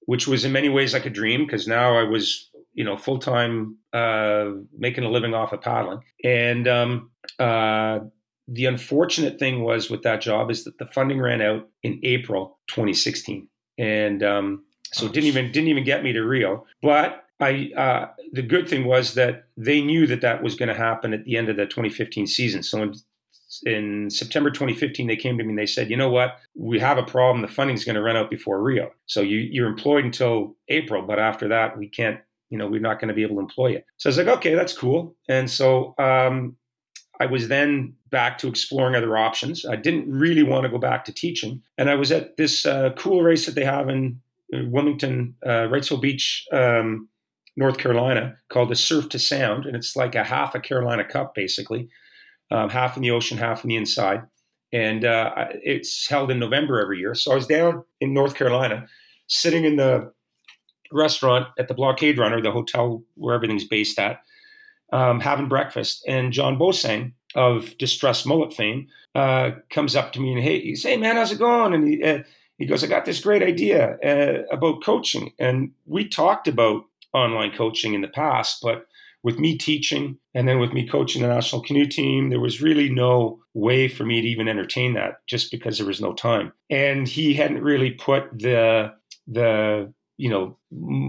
[0.05, 3.19] which was in many ways like a dream because now I was, you know, full
[3.19, 6.01] time, uh, making a living off of paddling.
[6.23, 7.99] And, um, uh,
[8.47, 12.59] the unfortunate thing was with that job is that the funding ran out in April
[12.67, 13.47] 2016.
[13.77, 14.63] And, um,
[14.93, 16.65] so it didn't even didn't even get me to Rio.
[16.81, 20.75] But I uh, the good thing was that they knew that that was going to
[20.75, 22.63] happen at the end of the 2015 season.
[22.63, 22.93] So in,
[23.65, 26.39] in September 2015, they came to me and they said, "You know what?
[26.55, 27.41] We have a problem.
[27.41, 28.91] The funding's going to run out before Rio.
[29.05, 32.19] So you you're employed until April, but after that, we can't.
[32.49, 34.27] You know, we're not going to be able to employ you." So I was like,
[34.27, 36.55] "Okay, that's cool." And so um,
[37.19, 39.65] I was then back to exploring other options.
[39.65, 42.91] I didn't really want to go back to teaching, and I was at this uh,
[42.97, 47.09] cool race that they have in Wilmington, uh, Wrightsville Beach, um,
[47.55, 51.35] North Carolina, called the Surf to Sound, and it's like a half a Carolina Cup,
[51.35, 51.89] basically,
[52.51, 54.23] um, half in the ocean, half in the inside,
[54.71, 55.33] and uh,
[55.63, 57.15] it's held in November every year.
[57.15, 58.87] So I was down in North Carolina,
[59.27, 60.11] sitting in the
[60.91, 64.21] restaurant at the Blockade Runner, the hotel where everything's based at,
[64.91, 70.33] um, having breakfast, and John Bosang of Distressed Mullet fame uh, comes up to me
[70.33, 72.19] and hey, he says, "Hey man, how's it going?" And he, uh,
[72.57, 75.33] he goes, I got this great idea uh, about coaching.
[75.39, 76.83] And we talked about
[77.13, 78.87] online coaching in the past, but
[79.23, 82.89] with me teaching and then with me coaching the national canoe team, there was really
[82.89, 86.51] no way for me to even entertain that just because there was no time.
[86.69, 88.93] And he hadn't really put the,
[89.27, 90.57] the, you know,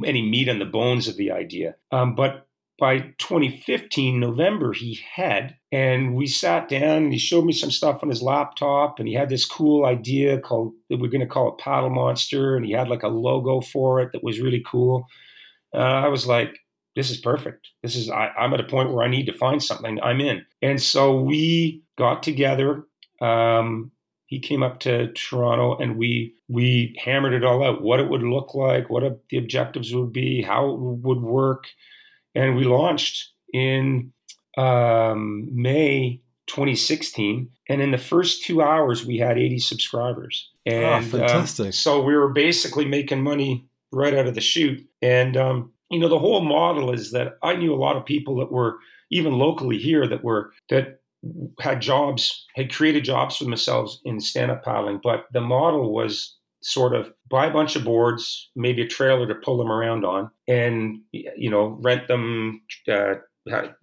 [0.07, 1.75] any meat on the bones of the idea.
[1.91, 2.47] Um, but
[2.79, 8.03] by 2015 november he had and we sat down and he showed me some stuff
[8.03, 11.49] on his laptop and he had this cool idea called that we're going to call
[11.49, 15.07] it paddle monster and he had like a logo for it that was really cool
[15.73, 16.59] uh, i was like
[16.97, 19.63] this is perfect this is I, i'm at a point where i need to find
[19.63, 22.85] something i'm in and so we got together
[23.21, 23.93] um,
[24.27, 28.23] he came up to Toronto and we we hammered it all out what it would
[28.23, 31.69] look like what a, the objectives would be how it would work
[32.35, 34.13] and we launched in
[34.57, 37.51] um, May 2016.
[37.69, 40.51] And in the first two hours, we had 80 subscribers.
[40.67, 41.67] Ah, and oh, fantastic.
[41.67, 44.87] Um, so we were basically making money right out of the chute.
[45.01, 48.37] And, um, you know, the whole model is that I knew a lot of people
[48.37, 48.79] that were
[49.11, 51.01] even locally here that were, that
[51.61, 55.01] had jobs, had created jobs for themselves in stand up paddling.
[55.03, 59.35] But the model was sort of buy a bunch of boards, maybe a trailer to
[59.35, 63.15] pull them around on, and you know rent them, uh,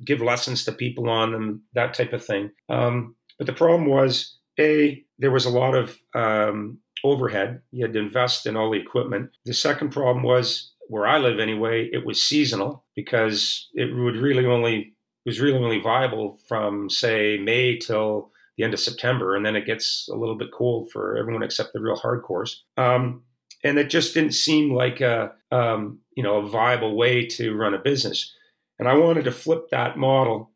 [0.03, 2.51] give lessons to people on them, that type of thing.
[2.69, 7.61] Um, but the problem was, a there was a lot of um, overhead.
[7.71, 9.29] You had to invest in all the equipment.
[9.45, 11.89] The second problem was where I live anyway.
[11.93, 14.93] It was seasonal because it would really only
[15.25, 19.65] was really only viable from say May till the end of September, and then it
[19.65, 22.55] gets a little bit cold for everyone except the real hardcores.
[22.75, 23.23] Um,
[23.63, 27.73] and it just didn't seem like a um, you know a viable way to run
[27.73, 28.35] a business.
[28.77, 30.51] And I wanted to flip that model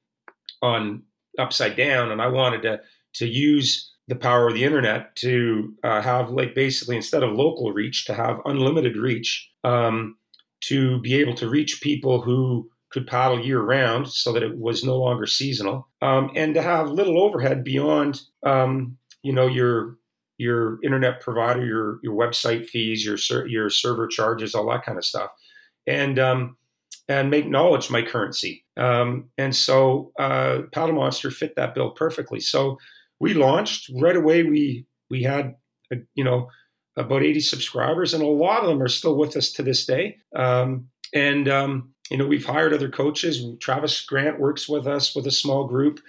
[0.62, 1.04] on
[1.40, 2.82] upside down, and I wanted to
[3.14, 7.72] to use the power of the internet to uh, have like basically instead of local
[7.72, 10.18] reach to have unlimited reach um,
[10.68, 14.84] to be able to reach people who could paddle year round so that it was
[14.84, 19.98] no longer seasonal, um, and to have little overhead beyond, um, you know, your
[20.38, 24.98] your internet provider, your your website fees, your ser- your server charges, all that kind
[24.98, 25.32] of stuff,
[25.88, 26.58] and um,
[27.08, 28.66] and make knowledge my currency.
[28.78, 32.40] Um, and so uh, Paddle Monster fit that bill perfectly.
[32.40, 32.78] So
[33.20, 34.44] we launched right away.
[34.44, 35.56] We we had
[35.92, 36.50] a, you know
[36.98, 40.18] about 80 subscribers, and a lot of them are still with us to this day.
[40.36, 43.44] Um, and um, you know, we've hired other coaches.
[43.60, 46.00] Travis Grant works with us with a small group.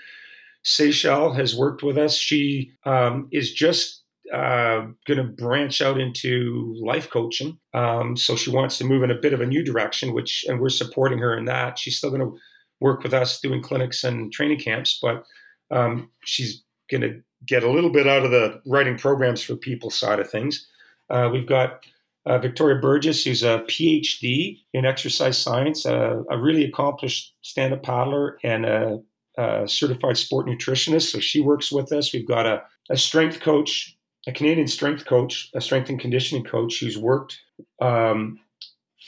[0.65, 2.17] Seychelle has worked with us.
[2.17, 7.59] She um, is just uh, going to branch out into life coaching.
[7.73, 10.61] Um, so she wants to move in a bit of a new direction, which and
[10.61, 11.79] we're supporting her in that.
[11.79, 12.37] She's still going to
[12.81, 15.25] work with us doing clinics and training camps, but
[15.71, 19.91] um, she's going to get a little bit out of the writing programs for people
[19.91, 20.67] side of things.
[21.11, 21.85] Uh, we've got
[22.27, 27.83] uh, Victoria Burgess, who's a PhD in exercise science, a, a really accomplished stand up
[27.83, 28.99] paddler, and a,
[29.39, 31.13] a, certified sport nutritionist.
[31.13, 32.13] So she works with us.
[32.13, 33.97] We've got a, a, strength coach,
[34.27, 37.39] a Canadian strength coach, a strength and conditioning coach who's worked
[37.81, 38.41] um,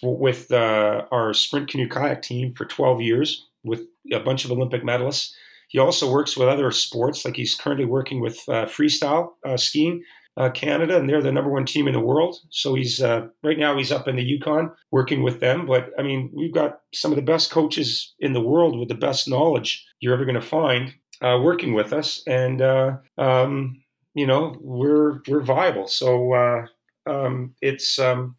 [0.00, 3.82] for, with uh, our sprint canoe kayak team for 12 years with
[4.12, 5.32] a bunch of Olympic medalists.
[5.68, 10.02] He also works with other sports, like he's currently working with uh, freestyle uh, skiing
[10.38, 12.36] uh, Canada, and they're the number one team in the world.
[12.50, 15.66] So he's uh, right now he's up in the Yukon working with them.
[15.66, 18.94] But I mean, we've got some of the best coaches in the world with the
[18.94, 23.82] best knowledge you're ever going to find uh, working with us, and uh, um,
[24.14, 25.88] you know we're we're viable.
[25.88, 26.66] So uh,
[27.10, 28.36] um, it's um,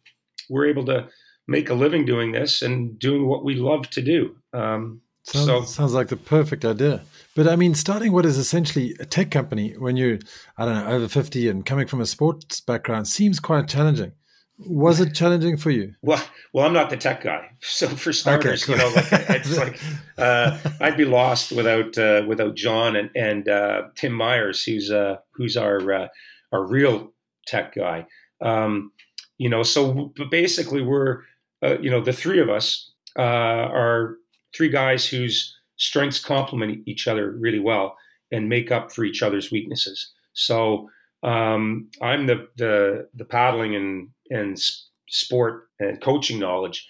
[0.48, 1.06] we're able to
[1.46, 4.36] make a living doing this and doing what we love to do.
[4.54, 7.02] Um, sounds, so sounds like the perfect idea.
[7.36, 10.18] But I mean, starting what is essentially a tech company when you're,
[10.58, 14.12] I don't know, over 50 and coming from a sports background seems quite challenging.
[14.66, 15.94] Was it challenging for you?
[16.02, 17.48] Well, well, I'm not the tech guy.
[17.62, 18.88] So for starters, okay, cool.
[18.88, 19.80] you know, like, it's like
[20.18, 25.16] uh, I'd be lost without uh, without John and and uh, Tim Myers, who's uh,
[25.32, 26.08] who's our uh,
[26.52, 27.12] our real
[27.46, 28.06] tech guy.
[28.42, 28.92] Um,
[29.38, 31.22] you know, so basically, we're
[31.62, 34.16] uh, you know the three of us are
[34.54, 37.96] three guys whose strengths complement each other really well
[38.30, 40.12] and make up for each other's weaknesses.
[40.32, 40.88] So
[41.22, 44.58] um, I'm the, the the paddling and and
[45.08, 46.86] sport and coaching knowledge,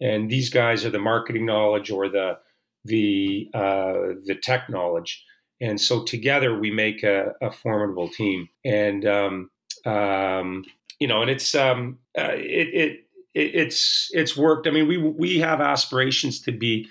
[0.00, 2.38] and these guys are the marketing knowledge or the
[2.84, 5.24] the uh, the tech knowledge.
[5.60, 8.48] And so together we make a, a formidable team.
[8.64, 9.50] And um,
[9.86, 10.64] um,
[10.98, 14.66] you know, and it's um, uh, it, it it's it's worked.
[14.66, 16.88] I mean, we we have aspirations to be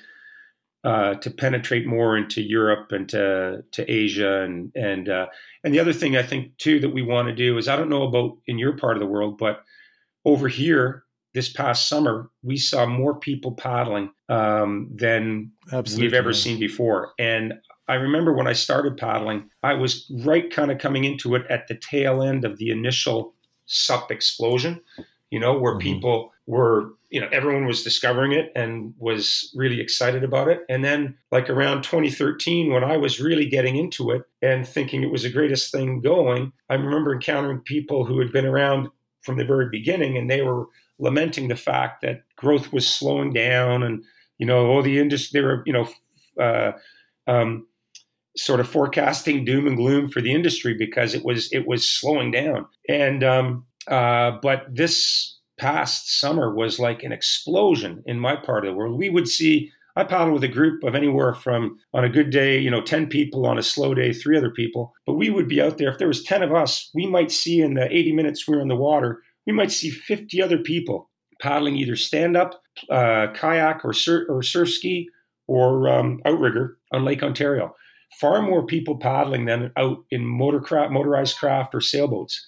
[0.83, 5.27] uh, to penetrate more into Europe and to to Asia and and uh,
[5.63, 7.89] and the other thing I think too that we want to do is I don't
[7.89, 9.63] know about in your part of the world, but
[10.25, 11.03] over here
[11.33, 16.07] this past summer we saw more people paddling um, than Absolutely.
[16.07, 17.53] we've ever seen before, and
[17.87, 21.67] I remember when I started paddling, I was right kind of coming into it at
[21.67, 23.33] the tail end of the initial
[23.65, 24.79] SUP explosion,
[25.29, 25.79] you know, where mm-hmm.
[25.95, 30.61] people were you know everyone was discovering it and was really excited about it.
[30.69, 35.11] And then like around 2013 when i was really getting into it and thinking it
[35.11, 38.89] was the greatest thing going i remember encountering people who had been around
[39.21, 40.65] from the very beginning and they were
[40.99, 44.03] lamenting the fact that growth was slowing down and
[44.37, 45.87] you know oh the industry they were you know
[46.39, 46.71] uh,
[47.27, 47.65] um,
[48.37, 52.31] sort of forecasting doom and gloom for the industry because it was it was slowing
[52.31, 52.65] down.
[52.87, 58.71] And um, uh, but this past summer was like an explosion in my part of
[58.71, 58.97] the world.
[58.97, 62.57] We would see, I paddled with a group of anywhere from, on a good day,
[62.57, 64.91] you know, 10 people, on a slow day, three other people.
[65.05, 65.89] But we would be out there.
[65.89, 68.61] If there was 10 of us, we might see in the 80 minutes we were
[68.61, 72.59] in the water, we might see 50 other people paddling either stand up,
[72.89, 75.09] uh, kayak, or, sur- or surf ski,
[75.47, 77.75] or um, outrigger on Lake Ontario.
[78.19, 80.59] Far more people paddling than out in motor
[80.89, 82.47] motorized craft or sailboats.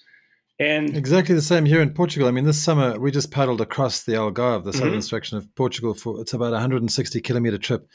[0.59, 2.27] And exactly the same here in Portugal.
[2.27, 4.99] I mean, this summer we just paddled across the Algarve, the southern mm-hmm.
[5.01, 7.87] section of Portugal, for it's about a 160 kilometer trip.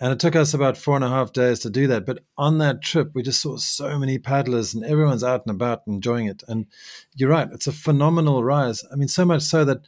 [0.00, 2.04] And it took us about four and a half days to do that.
[2.04, 5.82] But on that trip, we just saw so many paddlers and everyone's out and about
[5.86, 6.42] enjoying it.
[6.48, 6.66] And
[7.14, 8.84] you're right, it's a phenomenal rise.
[8.92, 9.78] I mean, so much so that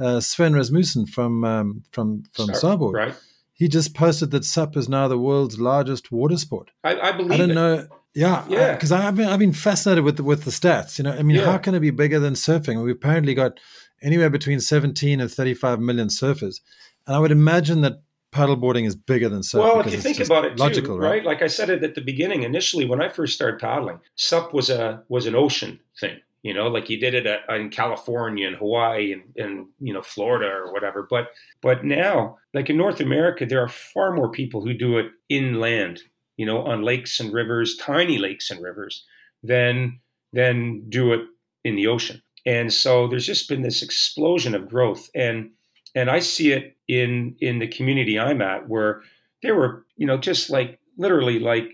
[0.00, 3.14] uh, Svein Rasmussen from um, from from Starboard, right.
[3.52, 6.70] he just posted that SUP is now the world's largest water sport.
[6.82, 7.32] I, I believe.
[7.32, 7.54] I don't it.
[7.54, 7.86] know.
[8.14, 8.72] Yeah, uh, yeah.
[8.74, 10.98] Because I've been I've been fascinated with the, with the stats.
[10.98, 11.46] You know, I mean, yeah.
[11.46, 12.82] how can it be bigger than surfing?
[12.82, 13.58] We've apparently got
[14.02, 16.60] anywhere between 17 and 35 million surfers,
[17.06, 18.02] and I would imagine that
[18.32, 19.60] paddleboarding is bigger than surfing.
[19.60, 21.10] Well, if you think about it, logical, too, right?
[21.10, 21.24] right?
[21.24, 22.42] Like I said it at the beginning.
[22.42, 26.18] Initially, when I first started paddling, SUP was a was an ocean thing.
[26.42, 30.02] You know, like you did it at, in California and Hawaii and, and you know
[30.02, 31.06] Florida or whatever.
[31.08, 31.28] But
[31.62, 36.02] but now, like in North America, there are far more people who do it inland
[36.42, 39.04] you know, on lakes and rivers, tiny lakes and rivers,
[39.44, 40.00] than
[40.32, 41.20] than do it
[41.62, 42.20] in the ocean.
[42.44, 45.50] And so there's just been this explosion of growth, and
[45.94, 49.02] and I see it in in the community I'm at, where
[49.44, 51.68] there were you know just like literally like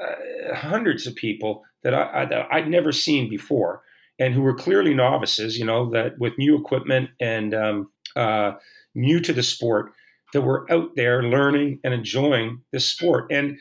[0.00, 3.82] uh, hundreds of people that I, I that I'd never seen before,
[4.18, 8.52] and who were clearly novices, you know, that with new equipment and um, uh,
[8.94, 9.92] new to the sport,
[10.32, 13.58] that were out there learning and enjoying this sport, and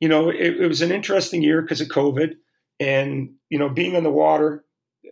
[0.00, 2.34] you know, it, it was an interesting year because of COVID,
[2.80, 4.64] and you know, being on the water,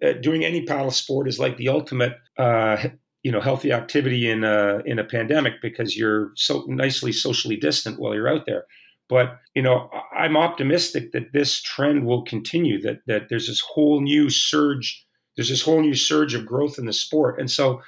[0.03, 2.77] uh, doing any paddle sport is like the ultimate, uh,
[3.23, 7.99] you know, healthy activity in a in a pandemic because you're so nicely socially distant
[7.99, 8.65] while you're out there.
[9.09, 12.81] But you know, I'm optimistic that this trend will continue.
[12.83, 15.05] That that there's this whole new surge.
[15.37, 17.81] There's this whole new surge of growth in the sport, and so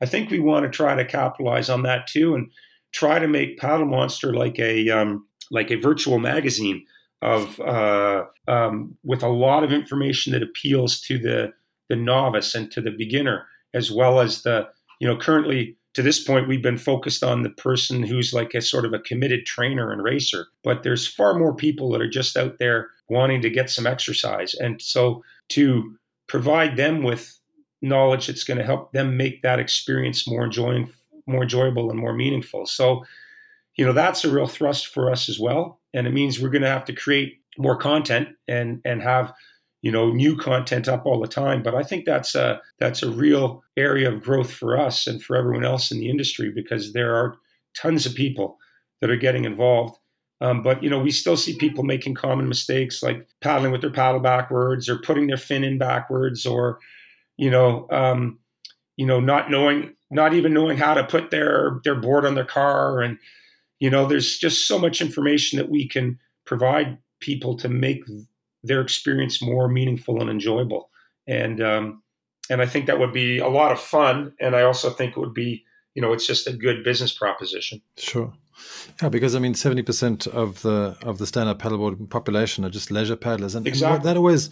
[0.00, 2.50] I think we want to try to capitalize on that too, and
[2.92, 6.84] try to make Paddle Monster like a um, like a virtual magazine
[7.22, 11.52] of uh, um, with a lot of information that appeals to the
[11.88, 14.68] the novice and to the beginner, as well as the
[15.00, 18.60] you know currently to this point we've been focused on the person who's like a
[18.60, 22.36] sort of a committed trainer and racer, but there's far more people that are just
[22.36, 27.38] out there wanting to get some exercise, and so to provide them with
[27.82, 30.92] knowledge that's going to help them make that experience more enjoying,
[31.26, 32.66] more enjoyable and more meaningful.
[32.66, 33.04] So,
[33.76, 35.80] you know, that's a real thrust for us as well.
[35.94, 39.32] And it means we're going to have to create more content and and have
[39.82, 43.10] you know new content up all the time but i think that's a that's a
[43.10, 47.14] real area of growth for us and for everyone else in the industry because there
[47.14, 47.36] are
[47.76, 48.58] tons of people
[49.00, 49.96] that are getting involved
[50.40, 53.90] um, but you know we still see people making common mistakes like paddling with their
[53.90, 56.78] paddle backwards or putting their fin in backwards or
[57.36, 58.38] you know um,
[58.96, 62.44] you know not knowing not even knowing how to put their their board on their
[62.44, 63.18] car and
[63.80, 68.04] you know there's just so much information that we can provide people to make
[68.62, 70.90] their experience more meaningful and enjoyable.
[71.26, 72.02] And um,
[72.50, 74.32] and I think that would be a lot of fun.
[74.40, 75.64] And I also think it would be,
[75.94, 77.82] you know, it's just a good business proposition.
[77.96, 78.32] Sure.
[79.02, 82.90] Yeah, because I mean, seventy percent of the of the stand-up paddleboard population are just
[82.90, 83.96] leisure paddlers, and, exactly.
[83.96, 84.50] and that always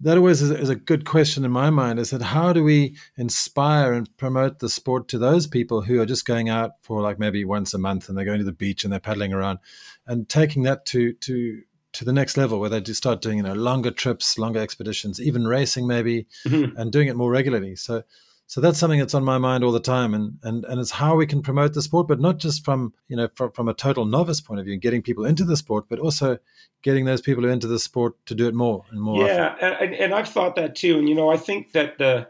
[0.00, 1.98] that always is, is, a good question in my mind.
[1.98, 6.06] Is that how do we inspire and promote the sport to those people who are
[6.06, 8.84] just going out for like maybe once a month and they're going to the beach
[8.84, 9.58] and they're paddling around,
[10.06, 11.62] and taking that to to
[11.94, 15.20] to the next level where they do start doing you know longer trips, longer expeditions,
[15.20, 16.76] even racing maybe, mm-hmm.
[16.76, 17.74] and doing it more regularly.
[17.74, 18.02] So
[18.46, 21.16] so that's something that's on my mind all the time and and and it's how
[21.16, 24.04] we can promote the sport but not just from you know from, from a total
[24.04, 26.38] novice point of view and getting people into the sport but also
[26.82, 29.56] getting those people who are into the sport to do it more and more yeah
[29.60, 32.26] and, and i've thought that too and you know i think that the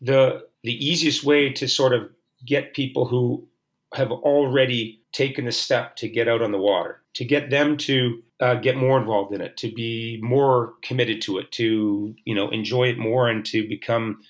[0.00, 2.10] the the easiest way to sort of
[2.44, 3.46] get people who
[3.94, 8.22] have already taken the step to get out on the water to get them to
[8.40, 12.50] uh, get more involved in it, to be more committed to it, to you know
[12.50, 14.20] enjoy it more, and to become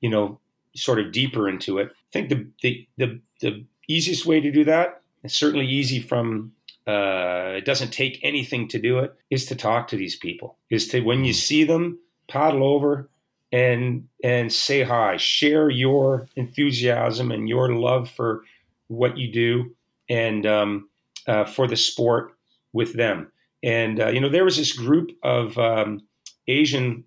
[0.00, 0.38] you know
[0.76, 1.88] sort of deeper into it.
[1.90, 6.52] I think the the the, the easiest way to do that, and certainly easy from
[6.86, 10.56] uh, it doesn't take anything to do it, is to talk to these people.
[10.70, 11.98] Is to when you see them,
[12.28, 13.08] paddle over
[13.52, 18.42] and and say hi, share your enthusiasm and your love for
[18.88, 19.74] what you do
[20.08, 20.88] and um,
[21.26, 22.34] uh, for the sport
[22.72, 23.30] with them.
[23.62, 26.02] And uh, you know, there was this group of um,
[26.46, 27.04] Asian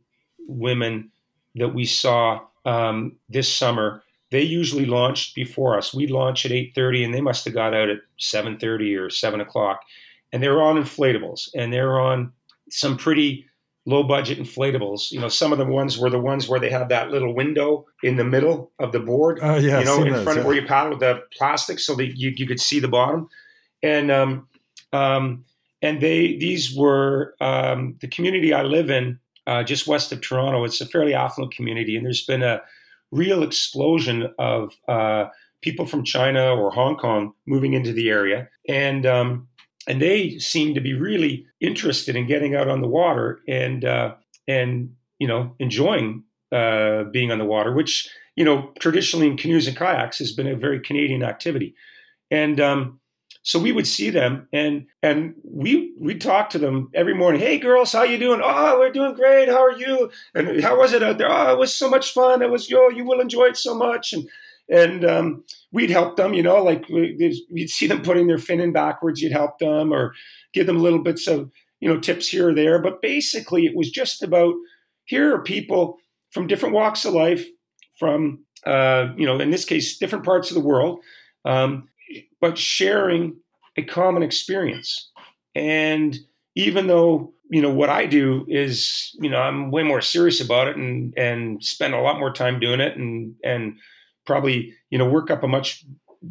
[0.48, 1.12] women
[1.56, 4.04] that we saw um, this summer.
[4.32, 5.92] They usually launched before us.
[5.92, 9.10] We launched at eight thirty, and they must have got out at seven thirty or
[9.10, 9.82] seven o'clock.
[10.32, 12.32] And they were on inflatables, and they were on
[12.70, 13.48] some pretty
[13.88, 15.12] low budget inflatables.
[15.12, 17.88] You know, some of the ones were the ones where they have that little window
[18.04, 19.40] in the middle of the board.
[19.42, 21.96] Oh yeah, you know, in those, front of where you paddle with the plastic, so
[21.96, 23.30] that you, you could see the bottom.
[23.82, 24.48] And um,
[24.94, 25.46] um,
[25.82, 29.20] and they these were um, the community I live in,
[29.50, 30.64] uh, just west of Toronto.
[30.64, 32.62] It's a fairly affluent community, and there's been a
[33.12, 35.26] real explosion of uh,
[35.64, 39.48] people from China or Hong Kong moving into the area, and um,
[39.88, 44.14] and they seem to be really interested in getting out on the water and uh,
[44.48, 49.66] and you know enjoying uh, being on the water, which you know traditionally in canoes
[49.66, 51.74] and kayaks has been a very Canadian activity,
[52.30, 52.99] and um,
[53.42, 57.42] so we would see them and and we we talk to them every morning.
[57.42, 58.42] Hey girls, how you doing?
[58.44, 59.50] Oh, we're doing great.
[59.50, 60.12] How are you?
[60.36, 61.32] And how was it out there?
[61.32, 62.42] Oh, it was so much fun.
[62.42, 64.14] It was yo, you will enjoy it so much.
[64.14, 64.30] And
[64.70, 68.72] and um, we'd help them, you know, like we'd see them putting their fin in
[68.72, 69.22] backwards.
[69.22, 70.14] You'd help them or
[70.54, 72.80] give them little bits of you know tips here or there.
[72.80, 74.54] But basically, it was just about
[75.06, 75.98] here are people
[76.32, 77.46] from different walks of life,
[77.98, 81.00] from uh, you know, in this case, different parts of the world.
[81.46, 81.89] Um,
[82.42, 83.38] but sharing
[83.78, 85.12] a common experience.
[85.56, 86.18] And
[86.56, 90.68] even though you know what I do is you know I'm way more serious about
[90.68, 93.78] it and and spend a lot more time doing it and and
[94.26, 95.84] probably you know work up a much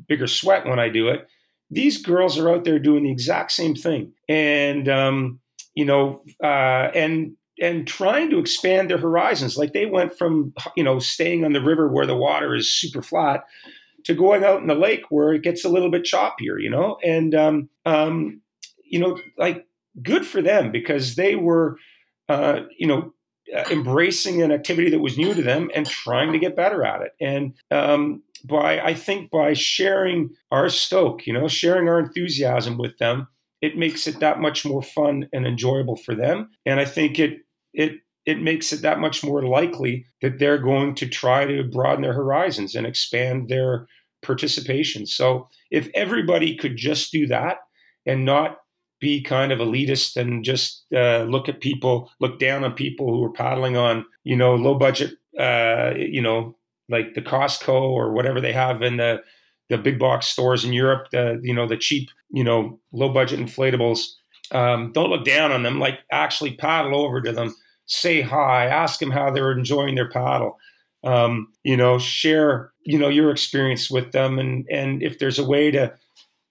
[0.07, 1.27] bigger sweat when I do it.
[1.71, 5.41] These girls are out there doing the exact same thing, and um,
[5.75, 9.59] you know, uh, and and trying to expand their horizons.
[9.59, 13.03] Like they went from you know staying on the river where the water is super
[13.03, 13.45] flat
[14.09, 16.97] to going out in the lake where it gets a little bit choppier, you know,
[17.05, 18.41] and um, um,
[18.83, 19.67] you know, like
[20.03, 21.77] good for them because they were,
[22.31, 23.13] uh, you know,
[23.55, 27.03] uh, embracing an activity that was new to them and trying to get better at
[27.03, 27.13] it.
[27.21, 32.97] And um, by I think by sharing our stoke, you know, sharing our enthusiasm with
[32.97, 33.29] them,
[33.61, 36.49] it makes it that much more fun and enjoyable for them.
[36.65, 37.41] And I think it
[37.75, 42.03] it it makes it that much more likely that they're going to try to broaden
[42.03, 43.87] their horizons and expand their
[44.23, 45.07] participation.
[45.07, 47.59] So if everybody could just do that
[48.07, 48.59] and not
[49.01, 53.23] be kind of elitist and just uh, look at people, look down on people who
[53.25, 56.57] are paddling on, you know, low budget, uh, you know,
[56.89, 59.21] like the Costco or whatever they have in the
[59.69, 63.39] the big box stores in Europe, the you know the cheap, you know, low budget
[63.39, 64.07] inflatables.
[64.51, 65.79] Um, don't look down on them.
[65.79, 67.55] Like actually paddle over to them,
[67.85, 70.57] say hi, ask them how they're enjoying their paddle.
[71.09, 75.45] Um, you know, share you know your experience with them, and and if there's a
[75.47, 75.95] way to,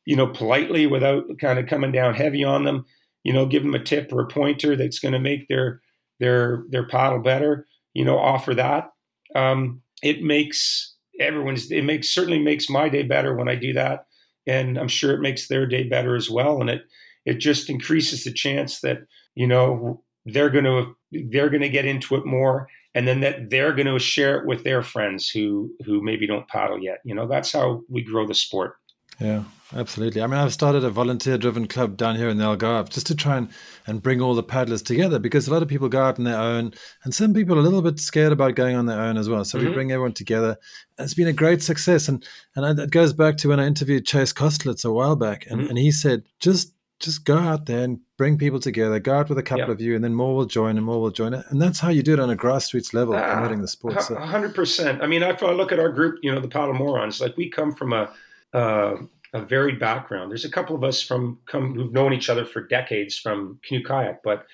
[0.05, 2.85] you know, politely without kind of coming down heavy on them,
[3.23, 5.81] you know, give them a tip or a pointer that's going to make their
[6.19, 7.67] their their paddle better.
[7.93, 8.91] You know, offer that.
[9.35, 14.05] Um, it makes everyone's it makes certainly makes my day better when I do that,
[14.45, 16.61] and I'm sure it makes their day better as well.
[16.61, 16.83] And it
[17.25, 18.99] it just increases the chance that
[19.35, 20.95] you know they're going to
[21.29, 22.67] they're going to get into it more
[22.97, 26.47] and then that they're going to share it with their friends who who maybe don't
[26.47, 26.99] paddle yet.
[27.03, 28.75] You know that's how we grow the sport.
[29.19, 29.43] Yeah
[29.75, 30.21] absolutely.
[30.21, 33.15] I mean i've started a volunteer driven club down here in the algarve just to
[33.15, 33.49] try and,
[33.85, 36.39] and bring all the paddlers together because a lot of people go out on their
[36.39, 36.73] own
[37.03, 39.43] and some people are a little bit scared about going on their own as well.
[39.43, 39.67] So mm-hmm.
[39.67, 40.57] we bring everyone together.
[40.97, 42.07] And it's been a great success.
[42.07, 42.25] And
[42.55, 45.69] and it goes back to when i interviewed chase kosterlitz a while back and, mm-hmm.
[45.69, 48.99] and he said just just go out there and bring people together.
[48.99, 51.11] Go out with a couple of you, and then more will join, and more will
[51.11, 51.45] join it.
[51.49, 53.95] And that's how you do it on a grassroots level, uh, promoting the sport.
[53.95, 55.01] Hundred percent.
[55.01, 57.49] I mean, if I look at our group, you know, the Paddle Morons, like we
[57.49, 58.11] come from a
[58.53, 58.95] uh,
[59.33, 60.31] a varied background.
[60.31, 63.83] There's a couple of us from come who've known each other for decades from canoe
[63.83, 64.45] kayak, but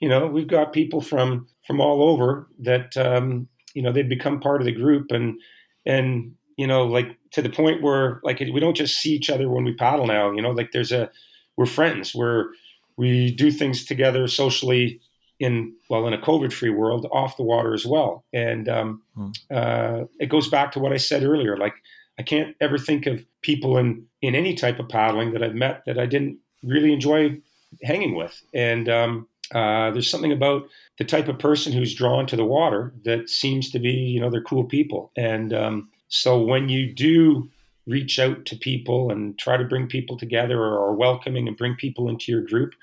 [0.00, 4.40] you know, we've got people from from all over that um, you know they've become
[4.40, 5.38] part of the group, and
[5.86, 9.48] and you know, like to the point where like we don't just see each other
[9.48, 10.32] when we paddle now.
[10.32, 11.10] You know, like there's a
[11.56, 12.14] we're friends.
[12.14, 12.50] We're
[12.96, 15.00] we do things together socially
[15.40, 18.24] in well in a COVID free world off the water as well.
[18.32, 19.30] And um, hmm.
[19.50, 21.56] uh, it goes back to what I said earlier.
[21.56, 21.74] Like
[22.18, 25.82] I can't ever think of people in in any type of paddling that I've met
[25.86, 27.40] that I didn't really enjoy
[27.82, 28.40] hanging with.
[28.54, 32.94] And um, uh, there's something about the type of person who's drawn to the water
[33.04, 35.10] that seems to be you know they're cool people.
[35.16, 37.50] And um, so when you do
[37.86, 41.74] reach out to people and try to bring people together or are welcoming and bring
[41.74, 42.74] people into your group.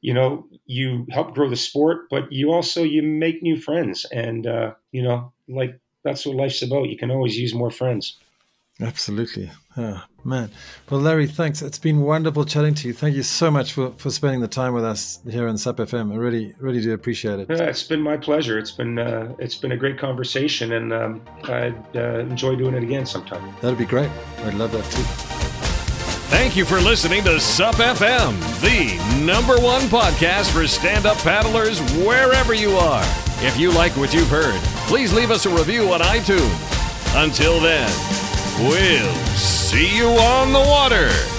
[0.00, 4.04] You know you help grow the sport but you also you make new friends.
[4.12, 6.88] And uh, you know like that's what life's about.
[6.90, 8.18] You can always use more friends
[8.80, 9.50] Absolutely.
[9.76, 10.50] Oh, man.
[10.90, 11.62] Well, Larry, thanks.
[11.62, 12.94] It's been wonderful chatting to you.
[12.94, 16.12] Thank you so much for, for spending the time with us here on SUP FM.
[16.12, 17.46] I really, really do appreciate it.
[17.48, 18.58] Yeah, it's been my pleasure.
[18.58, 22.82] It's been uh, it's been a great conversation, and um, I'd uh, enjoy doing it
[22.82, 23.54] again sometime.
[23.60, 24.10] That'd be great.
[24.38, 25.02] I'd love that too.
[26.30, 31.80] Thank you for listening to SUP FM, the number one podcast for stand up paddlers
[32.04, 33.04] wherever you are.
[33.46, 36.72] If you like what you've heard, please leave us a review on iTunes.
[37.16, 37.88] Until then,
[38.58, 41.33] We'll see you on the water.